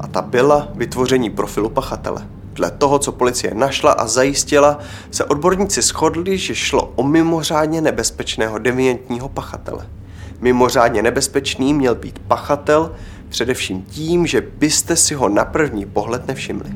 A 0.00 0.06
ta 0.06 0.22
byla 0.22 0.68
vytvoření 0.74 1.30
profilu 1.30 1.68
pachatele. 1.68 2.26
Dle 2.54 2.70
toho, 2.70 2.98
co 2.98 3.12
policie 3.12 3.54
našla 3.54 3.92
a 3.92 4.06
zajistila, 4.06 4.78
se 5.10 5.24
odborníci 5.24 5.82
shodli, 5.82 6.38
že 6.38 6.54
šlo 6.54 6.92
o 6.96 7.02
mimořádně 7.02 7.80
nebezpečného 7.80 8.58
deviantního 8.58 9.28
pachatele. 9.28 9.86
Mimořádně 10.40 11.02
nebezpečný 11.02 11.74
měl 11.74 11.94
být 11.94 12.18
pachatel, 12.18 12.92
především 13.28 13.82
tím, 13.82 14.26
že 14.26 14.40
byste 14.40 14.96
si 14.96 15.14
ho 15.14 15.28
na 15.28 15.44
první 15.44 15.86
pohled 15.86 16.26
nevšimli. 16.26 16.70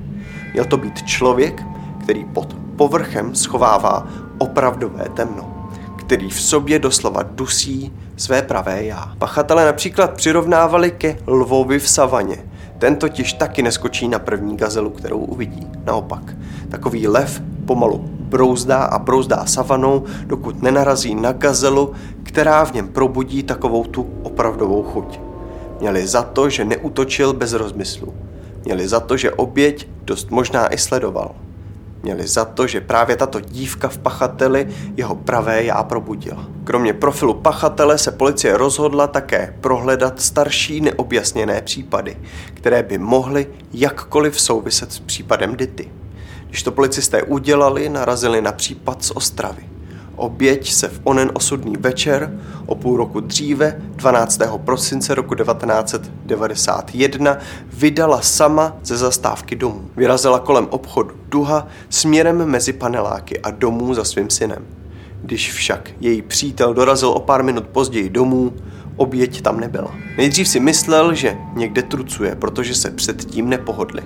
Měl 0.53 0.65
to 0.65 0.77
být 0.77 1.03
člověk, 1.03 1.63
který 2.03 2.25
pod 2.25 2.57
povrchem 2.77 3.35
schovává 3.35 4.07
opravdové 4.39 5.05
temno, 5.15 5.71
který 5.99 6.31
v 6.31 6.41
sobě 6.41 6.79
doslova 6.79 7.23
dusí 7.23 7.93
své 8.17 8.43
pravé 8.43 8.85
já. 8.85 9.13
Pachatele 9.19 9.65
například 9.65 10.15
přirovnávali 10.15 10.91
ke 10.91 11.19
lvovi 11.27 11.79
v 11.79 11.89
savaně, 11.89 12.45
ten 12.79 12.97
totiž 12.97 13.33
taky 13.33 13.63
neskočí 13.63 14.09
na 14.09 14.19
první 14.19 14.57
gazelu, 14.57 14.91
kterou 14.91 15.19
uvidí. 15.19 15.67
Naopak, 15.85 16.37
takový 16.69 17.09
lev 17.09 17.43
pomalu 17.65 18.05
brouzdá 18.29 18.85
a 18.85 18.99
brouzdá 18.99 19.47
savanou, 19.47 20.05
dokud 20.27 20.63
nenarazí 20.63 21.15
na 21.15 21.33
gazelu, 21.33 21.93
která 22.23 22.65
v 22.65 22.73
něm 22.73 22.89
probudí 22.89 23.43
takovou 23.43 23.85
tu 23.85 24.07
opravdovou 24.23 24.83
chuť. 24.83 25.21
Měli 25.81 26.07
za 26.07 26.23
to, 26.23 26.51
že 26.51 26.65
neutočil 26.65 27.33
bez 27.33 27.53
rozmyslu. 27.53 28.15
Měli 28.65 28.89
za 28.89 29.01
to, 29.01 29.17
že 29.17 29.33
oběť 29.33 29.89
dost 30.05 30.31
možná 30.31 30.75
i 30.75 30.79
sledoval. 30.79 31.35
Měli 32.09 32.27
za 32.27 32.45
to, 32.45 32.67
že 32.67 32.81
právě 32.81 33.17
tato 33.17 33.41
dívka 33.41 33.89
v 33.89 33.99
pachateli 33.99 34.69
jeho 34.97 35.15
pravé 35.15 35.65
já 35.65 35.83
probudila. 35.83 36.47
Kromě 36.65 36.93
profilu 36.93 37.35
pachatele 37.35 37.99
se 37.99 38.13
policie 38.13 38.57
rozhodla 38.57 39.07
také 39.07 39.55
prohledat 39.61 40.21
starší 40.21 40.81
neobjasněné 40.81 41.63
případy, 41.63 42.17
které 42.55 42.83
by 42.83 42.99
mohly 42.99 43.47
jakkoliv 43.73 44.41
souviset 44.41 44.93
s 44.93 44.99
případem 44.99 45.57
Dity. 45.57 45.93
Když 46.49 46.63
to 46.63 46.73
policisté 46.73 47.23
udělali, 47.23 47.89
narazili 47.89 48.43
na 48.43 48.53
případ 48.53 49.05
z 49.05 49.11
Ostravy. 49.11 49.78
Oběť 50.19 50.73
se 50.73 50.89
v 50.89 51.01
onen 51.05 51.31
osudný 51.35 51.77
večer 51.77 52.41
o 52.67 52.75
půl 52.75 52.97
roku 52.97 53.21
dříve, 53.21 53.81
12. 53.97 54.41
prosince 54.65 55.15
roku 55.15 55.35
1991, 55.35 57.39
vydala 57.73 58.21
sama 58.21 58.77
ze 58.83 58.97
zastávky 58.97 59.57
domů. 59.57 59.91
Vyrazila 59.97 60.39
kolem 60.39 60.67
obchodu 60.71 61.15
Duha 61.29 61.67
směrem 61.89 62.47
mezi 62.47 62.73
paneláky 62.73 63.41
a 63.41 63.51
domů 63.51 63.95
za 63.95 64.05
svým 64.05 64.31
synem. 64.31 64.67
Když 65.23 65.53
však 65.53 65.91
její 66.01 66.23
přítel 66.23 66.75
dorazil 66.75 67.09
o 67.09 67.21
pár 67.21 67.43
minut 67.43 67.67
později 67.67 68.09
domů, 68.09 68.53
oběť 68.97 69.43
tam 69.43 69.61
nebyla. 69.61 69.95
Nejdřív 70.17 70.49
si 70.49 70.61
myslel, 70.61 71.15
že 71.15 71.37
někde 71.57 71.83
trucuje, 71.83 72.35
protože 72.35 72.75
se 72.75 72.91
předtím 72.91 73.49
nepohodli. 73.49 74.03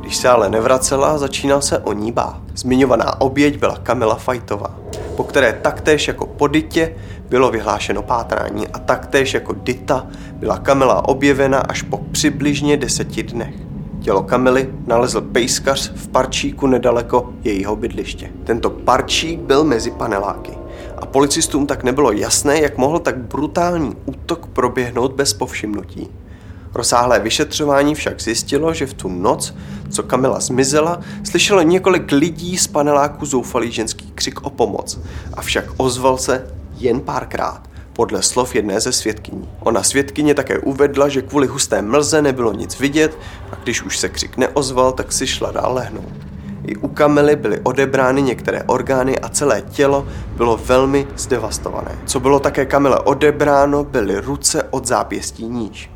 Když 0.00 0.16
se 0.16 0.28
ale 0.28 0.48
nevracela, 0.48 1.18
začínal 1.18 1.62
se 1.62 1.78
o 1.78 1.92
ní 1.92 2.12
bát. 2.12 2.40
Zmiňovaná 2.54 3.20
oběť 3.20 3.58
byla 3.58 3.76
Kamila 3.76 4.14
Fajtová, 4.14 4.74
po 5.22 5.28
které 5.28 5.52
taktéž 5.52 6.08
jako 6.08 6.26
po 6.26 6.46
Dytě 6.46 6.94
bylo 7.28 7.50
vyhlášeno 7.50 8.02
pátrání 8.02 8.68
a 8.68 8.78
taktéž 8.78 9.34
jako 9.34 9.54
Dita 9.62 10.06
byla 10.34 10.58
Kamila 10.58 11.08
objevena 11.08 11.58
až 11.58 11.82
po 11.82 11.98
přibližně 11.98 12.76
deseti 12.76 13.22
dnech. 13.22 13.54
Tělo 14.00 14.22
Kamily 14.22 14.74
nalezl 14.86 15.20
pejskař 15.20 15.92
v 15.94 16.08
parčíku 16.08 16.66
nedaleko 16.66 17.32
jejího 17.44 17.76
bydliště. 17.76 18.30
Tento 18.44 18.70
parčík 18.70 19.40
byl 19.40 19.64
mezi 19.64 19.90
paneláky 19.90 20.52
a 20.98 21.06
policistům 21.06 21.66
tak 21.66 21.84
nebylo 21.84 22.12
jasné, 22.12 22.60
jak 22.60 22.78
mohl 22.78 22.98
tak 22.98 23.18
brutální 23.18 23.96
útok 24.04 24.46
proběhnout 24.46 25.12
bez 25.12 25.32
povšimnutí. 25.32 26.08
Rozsáhlé 26.74 27.20
vyšetřování 27.20 27.94
však 27.94 28.20
zjistilo, 28.20 28.74
že 28.74 28.86
v 28.86 28.94
tu 28.94 29.08
noc, 29.08 29.54
co 29.90 30.02
Kamila 30.02 30.40
zmizela, 30.40 31.00
slyšelo 31.24 31.62
několik 31.62 32.12
lidí 32.12 32.58
z 32.58 32.66
paneláku 32.66 33.26
zoufalý 33.26 33.72
ženský 33.72 34.12
křik 34.14 34.46
o 34.46 34.50
pomoc. 34.50 35.00
Avšak 35.34 35.64
ozval 35.76 36.18
se 36.18 36.46
jen 36.76 37.00
párkrát, 37.00 37.62
podle 37.92 38.22
slov 38.22 38.54
jedné 38.54 38.80
ze 38.80 38.92
svědkyní. 38.92 39.48
Ona 39.60 39.82
svědkyně 39.82 40.34
také 40.34 40.58
uvedla, 40.58 41.08
že 41.08 41.22
kvůli 41.22 41.46
husté 41.46 41.82
mlze 41.82 42.22
nebylo 42.22 42.52
nic 42.52 42.80
vidět 42.80 43.18
a 43.52 43.54
když 43.62 43.82
už 43.82 43.98
se 43.98 44.08
křik 44.08 44.36
neozval, 44.36 44.92
tak 44.92 45.12
si 45.12 45.26
šla 45.26 45.50
dál 45.50 45.74
lehnout. 45.74 46.12
I 46.66 46.76
u 46.76 46.88
Kamily 46.88 47.36
byly 47.36 47.60
odebrány 47.62 48.22
některé 48.22 48.62
orgány 48.62 49.18
a 49.18 49.28
celé 49.28 49.62
tělo 49.62 50.06
bylo 50.36 50.60
velmi 50.64 51.06
zdevastované. 51.16 51.98
Co 52.06 52.20
bylo 52.20 52.40
také 52.40 52.66
Kamile 52.66 53.00
odebráno, 53.00 53.84
byly 53.84 54.20
ruce 54.20 54.62
od 54.70 54.86
zápěstí 54.86 55.44
níž. 55.46 55.90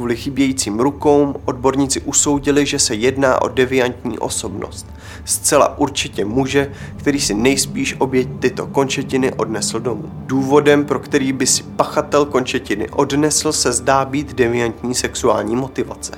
Kvůli 0.00 0.16
chybějícím 0.16 0.80
rukou 0.80 1.34
odborníci 1.44 2.00
usoudili, 2.00 2.66
že 2.66 2.78
se 2.78 2.94
jedná 2.94 3.42
o 3.42 3.48
deviantní 3.48 4.18
osobnost. 4.18 4.86
Zcela 5.24 5.78
určitě 5.78 6.24
muže, 6.24 6.72
který 6.96 7.20
si 7.20 7.34
nejspíš 7.34 7.96
oběť 7.98 8.28
tyto 8.38 8.66
končetiny 8.66 9.32
odnesl 9.32 9.80
domů. 9.80 10.04
Důvodem, 10.12 10.84
pro 10.84 10.98
který 11.00 11.32
by 11.32 11.46
si 11.46 11.62
pachatel 11.62 12.24
končetiny 12.24 12.88
odnesl, 12.88 13.52
se 13.52 13.72
zdá 13.72 14.04
být 14.04 14.34
deviantní 14.34 14.94
sexuální 14.94 15.56
motivace. 15.56 16.12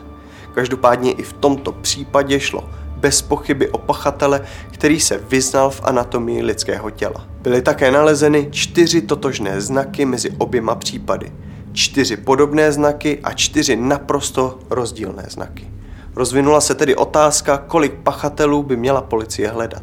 Každopádně 0.55 1.13
i 1.13 1.23
v 1.23 1.33
tomto 1.33 1.73
případě 1.73 2.41
šlo 2.41 2.71
bez 2.97 3.23
pochyby 3.23 3.69
o 3.69 3.79
pachatele, 3.79 4.41
který 4.71 5.01
se 5.01 5.19
vyznal 5.19 5.71
v 5.71 5.81
anatomii 5.85 6.43
lidského 6.43 6.91
těla. 6.91 7.27
Byly 7.41 7.63
také 7.63 7.91
nalezeny 7.91 8.49
čtyři 8.51 9.03
totožné 9.03 9.61
znaky 9.61 10.05
mezi 10.05 10.31
oběma 10.39 10.75
případy– 10.75 11.33
čtyři 11.73 12.17
podobné 12.17 12.73
znaky 12.73 13.19
a 13.25 13.33
čtyři 13.33 13.77
naprosto 13.77 14.59
rozdílné 14.71 15.25
znaky. 15.29 15.71
Rozvinula 16.17 16.61
se 16.61 16.75
tedy 16.75 16.97
otázka, 16.97 17.59
kolik 17.59 17.93
pachatelů 17.93 18.63
by 18.63 18.77
měla 18.77 19.01
policie 19.01 19.49
hledat. 19.49 19.83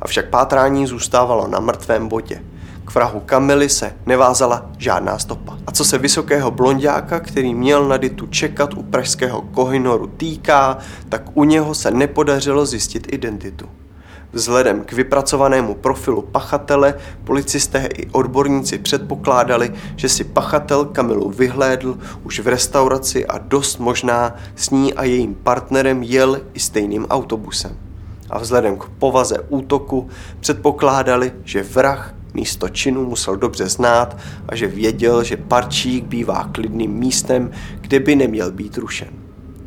Avšak 0.00 0.28
pátrání 0.28 0.86
zůstávalo 0.86 1.48
na 1.48 1.60
mrtvém 1.60 2.08
bodě. 2.08 2.42
K 2.84 2.94
vrahu 2.94 3.20
Kamily 3.20 3.68
se 3.68 3.94
nevázala 4.06 4.70
žádná 4.78 5.18
stopa. 5.18 5.58
A 5.66 5.72
co 5.72 5.84
se 5.84 5.98
vysokého 5.98 6.50
blondiáka, 6.50 7.20
který 7.20 7.54
měl 7.54 7.88
na 7.88 7.96
Ditu 7.96 8.26
čekat 8.26 8.74
u 8.74 8.82
pražského 8.82 9.42
Kohinoru 9.42 10.06
týká, 10.06 10.78
tak 11.08 11.22
u 11.34 11.44
něho 11.44 11.74
se 11.74 11.90
nepodařilo 11.90 12.66
zjistit 12.66 13.12
identitu. 13.12 13.68
Vzhledem 14.32 14.84
k 14.84 14.92
vypracovanému 14.92 15.74
profilu 15.74 16.22
pachatele 16.22 16.94
policisté 17.24 17.88
i 17.94 18.06
odborníci 18.06 18.78
předpokládali, 18.78 19.72
že 19.96 20.08
si 20.08 20.24
pachatel 20.24 20.84
Kamilu 20.84 21.30
vyhlédl 21.30 21.98
už 22.24 22.40
v 22.40 22.48
restauraci 22.48 23.26
a 23.26 23.38
dost 23.38 23.78
možná 23.78 24.36
s 24.56 24.70
ní 24.70 24.94
a 24.94 25.04
jejím 25.04 25.34
partnerem 25.34 26.02
jel 26.02 26.40
i 26.54 26.60
stejným 26.60 27.06
autobusem. 27.06 27.76
A 28.30 28.38
vzhledem 28.38 28.76
k 28.76 28.84
povaze 28.84 29.36
útoku 29.48 30.08
předpokládali, 30.40 31.32
že 31.44 31.62
vrah 31.62 32.14
místo 32.34 32.68
činu 32.68 33.04
musel 33.06 33.36
dobře 33.36 33.68
znát 33.68 34.16
a 34.48 34.56
že 34.56 34.66
věděl, 34.66 35.24
že 35.24 35.36
parčík 35.36 36.04
bývá 36.04 36.48
klidným 36.52 36.92
místem, 36.92 37.50
kde 37.80 38.00
by 38.00 38.16
neměl 38.16 38.52
být 38.52 38.78
rušen. 38.78 39.21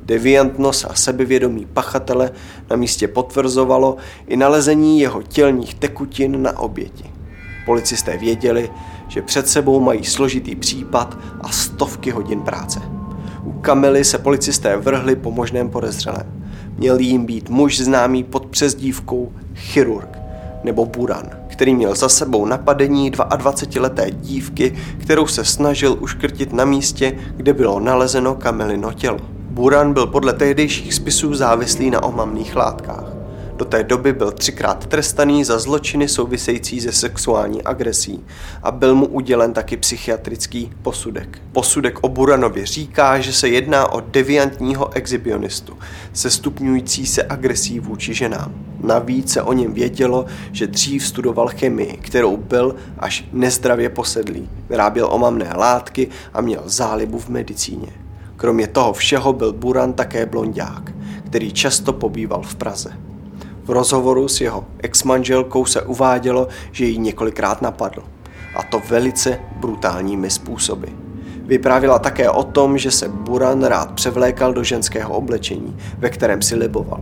Deviantnost 0.06 0.86
a 0.90 0.94
sebevědomí 0.94 1.66
pachatele 1.74 2.32
na 2.70 2.76
místě 2.76 3.08
potvrzovalo 3.08 3.98
i 4.28 4.38
nalezení 4.38 5.00
jeho 5.00 5.22
tělních 5.22 5.74
tekutin 5.74 6.42
na 6.42 6.60
oběti. 6.60 7.04
Policisté 7.66 8.18
věděli, 8.18 8.70
že 9.08 9.22
před 9.22 9.48
sebou 9.48 9.80
mají 9.80 10.04
složitý 10.04 10.56
případ 10.56 11.18
a 11.42 11.50
stovky 11.50 12.12
hodin 12.12 12.42
práce. 12.42 12.82
U 13.44 13.52
Kamily 13.52 14.04
se 14.04 14.18
policisté 14.18 14.78
vrhli 14.78 15.16
po 15.16 15.32
možném 15.32 15.70
podezřelém. 15.70 16.46
Měl 16.78 17.00
jim 17.00 17.26
být 17.26 17.50
muž 17.50 17.80
známý 17.80 18.24
pod 18.24 18.46
přezdívkou 18.46 19.32
chirurg 19.56 20.18
nebo 20.64 20.86
Buran, 20.86 21.30
který 21.48 21.76
měl 21.76 21.96
za 21.96 22.10
sebou 22.10 22.46
napadení 22.46 23.12
22-leté 23.12 24.12
dívky, 24.12 24.76
kterou 24.98 25.28
se 25.28 25.46
snažil 25.46 25.98
uškrtit 26.00 26.54
na 26.54 26.66
místě, 26.66 27.18
kde 27.38 27.54
bylo 27.54 27.80
nalezeno 27.80 28.36
Kamilino 28.36 28.94
tělo. 28.94 29.35
Buran 29.56 29.94
byl 29.94 30.08
podle 30.08 30.34
tehdejších 30.34 30.94
spisů 30.94 31.34
závislý 31.34 31.90
na 31.90 32.04
omamných 32.04 32.56
látkách. 32.56 33.06
Do 33.56 33.66
té 33.66 33.84
doby 33.84 34.14
byl 34.14 34.32
třikrát 34.32 34.86
trestaný 34.86 35.44
za 35.44 35.60
zločiny 35.60 36.08
související 36.08 36.82
se 36.82 36.92
sexuální 36.92 37.64
agresí 37.64 38.26
a 38.64 38.72
byl 38.72 38.96
mu 38.96 39.06
udělen 39.06 39.54
taky 39.54 39.78
psychiatrický 39.78 40.72
posudek. 40.82 41.42
Posudek 41.52 42.00
o 42.02 42.10
Buranovi 42.10 42.66
říká, 42.66 43.20
že 43.20 43.34
se 43.34 43.50
jedná 43.50 43.92
o 43.92 44.00
deviantního 44.00 44.94
exhibionistu 44.94 45.78
se 46.14 46.30
stupňující 46.30 47.06
se 47.06 47.24
agresí 47.24 47.80
vůči 47.80 48.14
ženám. 48.14 48.54
Navíc 48.84 49.32
se 49.32 49.42
o 49.42 49.54
něm 49.54 49.74
vědělo, 49.74 50.26
že 50.52 50.68
dřív 50.68 51.08
studoval 51.08 51.48
chemii, 51.48 51.98
kterou 51.98 52.38
byl 52.38 52.76
až 53.00 53.26
nezdravě 53.34 53.90
posedlý. 53.90 54.50
Vyráběl 54.70 55.08
omamné 55.12 55.54
látky 55.56 56.08
a 56.34 56.42
měl 56.42 56.62
zálibu 56.66 57.20
v 57.20 57.30
medicíně. 57.30 58.05
Kromě 58.38 58.68
toho 58.68 58.94
všeho 58.94 59.34
byl 59.34 59.54
Buran 59.54 59.94
také 59.94 60.26
blondák, 60.26 60.92
který 61.26 61.52
často 61.54 61.94
pobýval 61.94 62.42
v 62.42 62.56
Praze. 62.56 62.90
V 63.64 63.70
rozhovoru 63.70 64.28
s 64.28 64.42
jeho 64.42 64.66
ex-manželkou 64.84 65.66
se 65.66 65.82
uvádělo, 65.82 66.48
že 66.72 66.86
ji 66.86 66.98
několikrát 66.98 67.62
napadl. 67.62 68.04
A 68.56 68.64
to 68.64 68.82
velice 68.90 69.40
brutálními 69.56 70.30
způsoby. 70.30 70.88
Vyprávila 71.46 72.00
také 72.00 72.30
o 72.30 72.44
tom, 72.44 72.78
že 72.78 72.92
se 72.92 73.08
Buran 73.08 73.64
rád 73.64 73.92
převlékal 73.92 74.54
do 74.54 74.64
ženského 74.64 75.14
oblečení, 75.14 75.78
ve 75.98 76.10
kterém 76.10 76.42
si 76.42 76.56
liboval. 76.56 77.02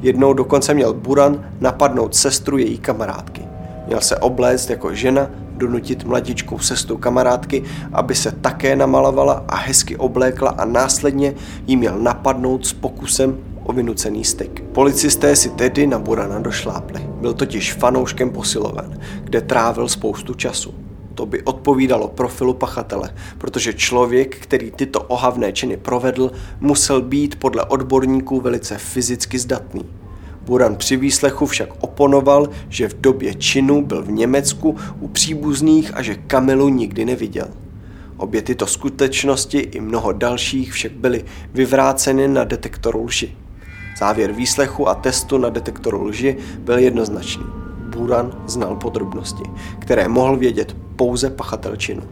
Jednou 0.00 0.32
dokonce 0.32 0.74
měl 0.74 0.94
Buran 0.94 1.44
napadnout 1.60 2.14
sestru 2.14 2.58
její 2.58 2.78
kamarádky. 2.78 3.42
Měl 3.86 4.00
se 4.00 4.16
obléct 4.16 4.70
jako 4.70 4.94
žena 4.94 5.30
donutit 5.58 6.04
mladičkou 6.04 6.58
sestru 6.58 6.96
kamarádky, 6.96 7.62
aby 7.92 8.14
se 8.14 8.32
také 8.32 8.76
namalovala 8.76 9.44
a 9.48 9.56
hezky 9.56 9.96
oblékla 9.96 10.50
a 10.50 10.64
následně 10.64 11.34
jí 11.66 11.76
měl 11.76 11.98
napadnout 11.98 12.66
s 12.66 12.72
pokusem 12.72 13.38
o 13.64 13.72
vynucený 13.72 14.24
styk. 14.24 14.64
Policisté 14.72 15.36
si 15.36 15.50
tedy 15.50 15.86
na 15.86 15.98
Burana 15.98 16.38
došlápli. 16.38 17.00
Byl 17.20 17.34
totiž 17.34 17.72
fanouškem 17.72 18.30
posiloven, 18.30 19.00
kde 19.24 19.40
trávil 19.40 19.88
spoustu 19.88 20.34
času. 20.34 20.74
To 21.14 21.26
by 21.26 21.42
odpovídalo 21.42 22.08
profilu 22.08 22.54
pachatele, 22.54 23.10
protože 23.38 23.72
člověk, 23.72 24.36
který 24.36 24.70
tyto 24.70 25.00
ohavné 25.02 25.52
činy 25.52 25.76
provedl, 25.76 26.30
musel 26.60 27.02
být 27.02 27.38
podle 27.38 27.64
odborníků 27.64 28.40
velice 28.40 28.78
fyzicky 28.78 29.38
zdatný. 29.38 29.84
Buran 30.48 30.76
při 30.76 30.96
výslechu 30.96 31.46
však 31.46 31.68
oponoval, 31.80 32.48
že 32.68 32.88
v 32.88 33.00
době 33.00 33.34
činu 33.34 33.82
byl 33.82 34.02
v 34.02 34.10
Německu 34.10 34.76
u 35.00 35.08
příbuzných 35.08 35.96
a 35.96 36.02
že 36.02 36.14
Kamilu 36.14 36.68
nikdy 36.68 37.04
neviděl. 37.04 37.48
Obě 38.16 38.42
tyto 38.42 38.66
skutečnosti 38.66 39.58
i 39.58 39.80
mnoho 39.80 40.12
dalších 40.12 40.72
však 40.72 40.92
byly 40.92 41.24
vyvráceny 41.54 42.28
na 42.28 42.44
detektoru 42.44 43.04
lži. 43.04 43.36
Závěr 43.98 44.32
výslechu 44.32 44.88
a 44.88 44.94
testu 44.94 45.38
na 45.38 45.48
detektoru 45.48 46.04
lži 46.04 46.36
byl 46.58 46.78
jednoznačný. 46.78 47.44
Buran 47.96 48.42
znal 48.46 48.76
podrobnosti, 48.76 49.44
které 49.78 50.08
mohl 50.08 50.36
vědět 50.36 50.76
pouze 50.96 51.30
pachatel 51.30 51.76
činu. 51.76 52.02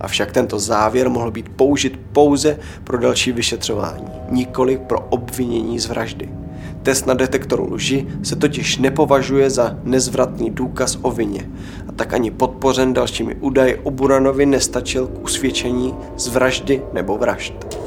Avšak 0.00 0.32
tento 0.32 0.58
závěr 0.58 1.10
mohl 1.10 1.30
být 1.30 1.48
použit 1.48 2.00
pouze 2.12 2.58
pro 2.84 2.98
další 2.98 3.32
vyšetřování, 3.32 4.08
nikoli 4.30 4.78
pro 4.78 5.00
obvinění 5.00 5.78
z 5.78 5.86
vraždy. 5.86 6.45
Test 6.86 7.06
na 7.06 7.14
detektoru 7.14 7.74
lži 7.74 8.06
se 8.22 8.36
totiž 8.36 8.78
nepovažuje 8.78 9.50
za 9.50 9.76
nezvratný 9.84 10.50
důkaz 10.50 10.98
o 11.02 11.10
vině 11.10 11.50
a 11.88 11.92
tak 11.92 12.12
ani 12.12 12.30
podpořen 12.30 12.94
dalšími 12.94 13.34
údaji 13.34 13.74
o 13.74 13.90
Buranovi 13.90 14.46
nestačil 14.46 15.06
k 15.06 15.24
usvědčení 15.24 15.94
z 16.16 16.28
vraždy 16.28 16.82
nebo 16.92 17.18
vražd. 17.18 17.78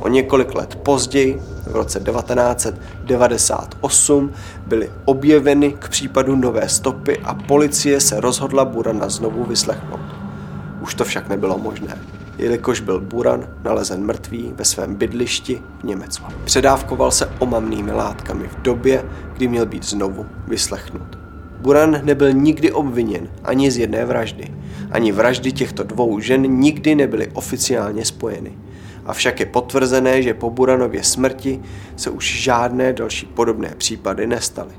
O 0.00 0.08
několik 0.08 0.54
let 0.54 0.78
později, 0.82 1.42
v 1.66 1.76
roce 1.76 2.00
1998, 2.00 4.32
byly 4.66 4.90
objeveny 5.04 5.72
k 5.78 5.88
případu 5.88 6.36
nové 6.36 6.68
stopy 6.68 7.18
a 7.18 7.34
policie 7.34 8.00
se 8.00 8.20
rozhodla 8.20 8.64
Burana 8.64 9.08
znovu 9.08 9.44
vyslechnout. 9.44 10.00
Už 10.80 10.94
to 10.94 11.04
však 11.04 11.28
nebylo 11.28 11.58
možné, 11.58 11.98
jelikož 12.38 12.80
byl 12.80 13.00
Buran 13.00 13.48
nalezen 13.64 14.04
mrtvý 14.04 14.52
ve 14.56 14.64
svém 14.64 14.94
bydlišti 14.94 15.62
v 15.80 15.84
Německu. 15.84 16.32
Předávkoval 16.44 17.10
se 17.10 17.30
omamnými 17.38 17.92
látkami 17.92 18.48
v 18.48 18.62
době, 18.62 19.04
kdy 19.36 19.48
měl 19.48 19.66
být 19.66 19.84
znovu 19.84 20.26
vyslechnut. 20.46 21.18
Buran 21.60 22.00
nebyl 22.02 22.32
nikdy 22.32 22.72
obviněn 22.72 23.28
ani 23.44 23.70
z 23.70 23.78
jedné 23.78 24.04
vraždy. 24.04 24.54
Ani 24.90 25.12
vraždy 25.12 25.52
těchto 25.52 25.82
dvou 25.82 26.20
žen 26.20 26.42
nikdy 26.42 26.94
nebyly 26.94 27.28
oficiálně 27.32 28.04
spojeny. 28.04 28.58
Avšak 29.06 29.40
je 29.40 29.46
potvrzené, 29.46 30.22
že 30.22 30.34
po 30.34 30.50
Buranově 30.50 31.04
smrti 31.04 31.60
se 31.96 32.10
už 32.10 32.42
žádné 32.42 32.92
další 32.92 33.26
podobné 33.26 33.74
případy 33.78 34.26
nestaly. 34.26 34.72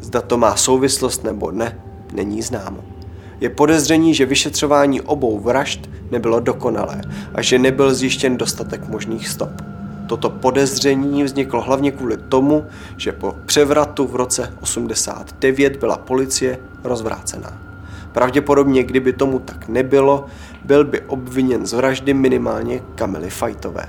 Zda 0.00 0.20
to 0.20 0.38
má 0.38 0.56
souvislost 0.56 1.24
nebo 1.24 1.50
ne, 1.50 1.80
není 2.12 2.42
známo. 2.42 2.95
Je 3.40 3.50
podezření, 3.50 4.14
že 4.14 4.26
vyšetřování 4.26 5.00
obou 5.00 5.40
vražd 5.40 5.90
nebylo 6.10 6.40
dokonalé 6.40 7.00
a 7.34 7.42
že 7.42 7.58
nebyl 7.58 7.94
zjištěn 7.94 8.36
dostatek 8.36 8.88
možných 8.88 9.28
stop. 9.28 9.50
Toto 10.06 10.30
podezření 10.30 11.24
vzniklo 11.24 11.60
hlavně 11.60 11.90
kvůli 11.90 12.16
tomu, 12.16 12.64
že 12.96 13.12
po 13.12 13.36
převratu 13.46 14.06
v 14.06 14.16
roce 14.16 14.52
89 14.60 15.76
byla 15.76 15.96
policie 15.96 16.58
rozvrácená. 16.84 17.62
Pravděpodobně, 18.12 18.82
kdyby 18.82 19.12
tomu 19.12 19.38
tak 19.38 19.68
nebylo, 19.68 20.26
byl 20.64 20.84
by 20.84 21.00
obviněn 21.00 21.66
z 21.66 21.72
vraždy 21.72 22.14
minimálně 22.14 22.80
Kamily 22.94 23.30
Fajtové. 23.30 23.88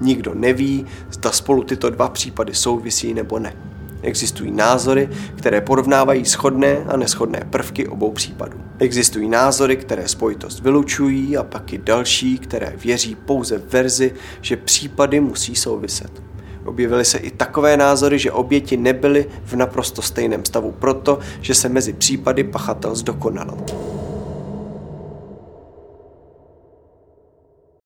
Nikdo 0.00 0.34
neví, 0.34 0.86
zda 1.10 1.30
spolu 1.30 1.64
tyto 1.64 1.90
dva 1.90 2.08
případy 2.08 2.54
souvisí 2.54 3.14
nebo 3.14 3.38
ne. 3.38 3.73
Existují 4.04 4.52
názory, 4.52 5.08
které 5.36 5.60
porovnávají 5.60 6.24
shodné 6.24 6.84
a 6.88 6.96
neschodné 6.96 7.46
prvky 7.50 7.88
obou 7.88 8.12
případů. 8.12 8.58
Existují 8.78 9.28
názory, 9.28 9.76
které 9.76 10.08
spojitost 10.08 10.60
vylučují 10.60 11.36
a 11.36 11.44
pak 11.44 11.72
i 11.72 11.78
další, 11.78 12.38
které 12.38 12.72
věří 12.76 13.14
pouze 13.14 13.58
verzi, 13.58 14.14
že 14.40 14.56
případy 14.56 15.20
musí 15.20 15.54
souviset. 15.54 16.22
Objevily 16.64 17.04
se 17.04 17.18
i 17.18 17.30
takové 17.30 17.76
názory, 17.76 18.18
že 18.18 18.32
oběti 18.32 18.76
nebyly 18.76 19.26
v 19.44 19.56
naprosto 19.56 20.02
stejném 20.02 20.44
stavu 20.44 20.72
proto, 20.72 21.18
že 21.40 21.54
se 21.54 21.68
mezi 21.68 21.92
případy 21.92 22.44
pachatel 22.44 22.94
zdokonalil. 22.94 23.56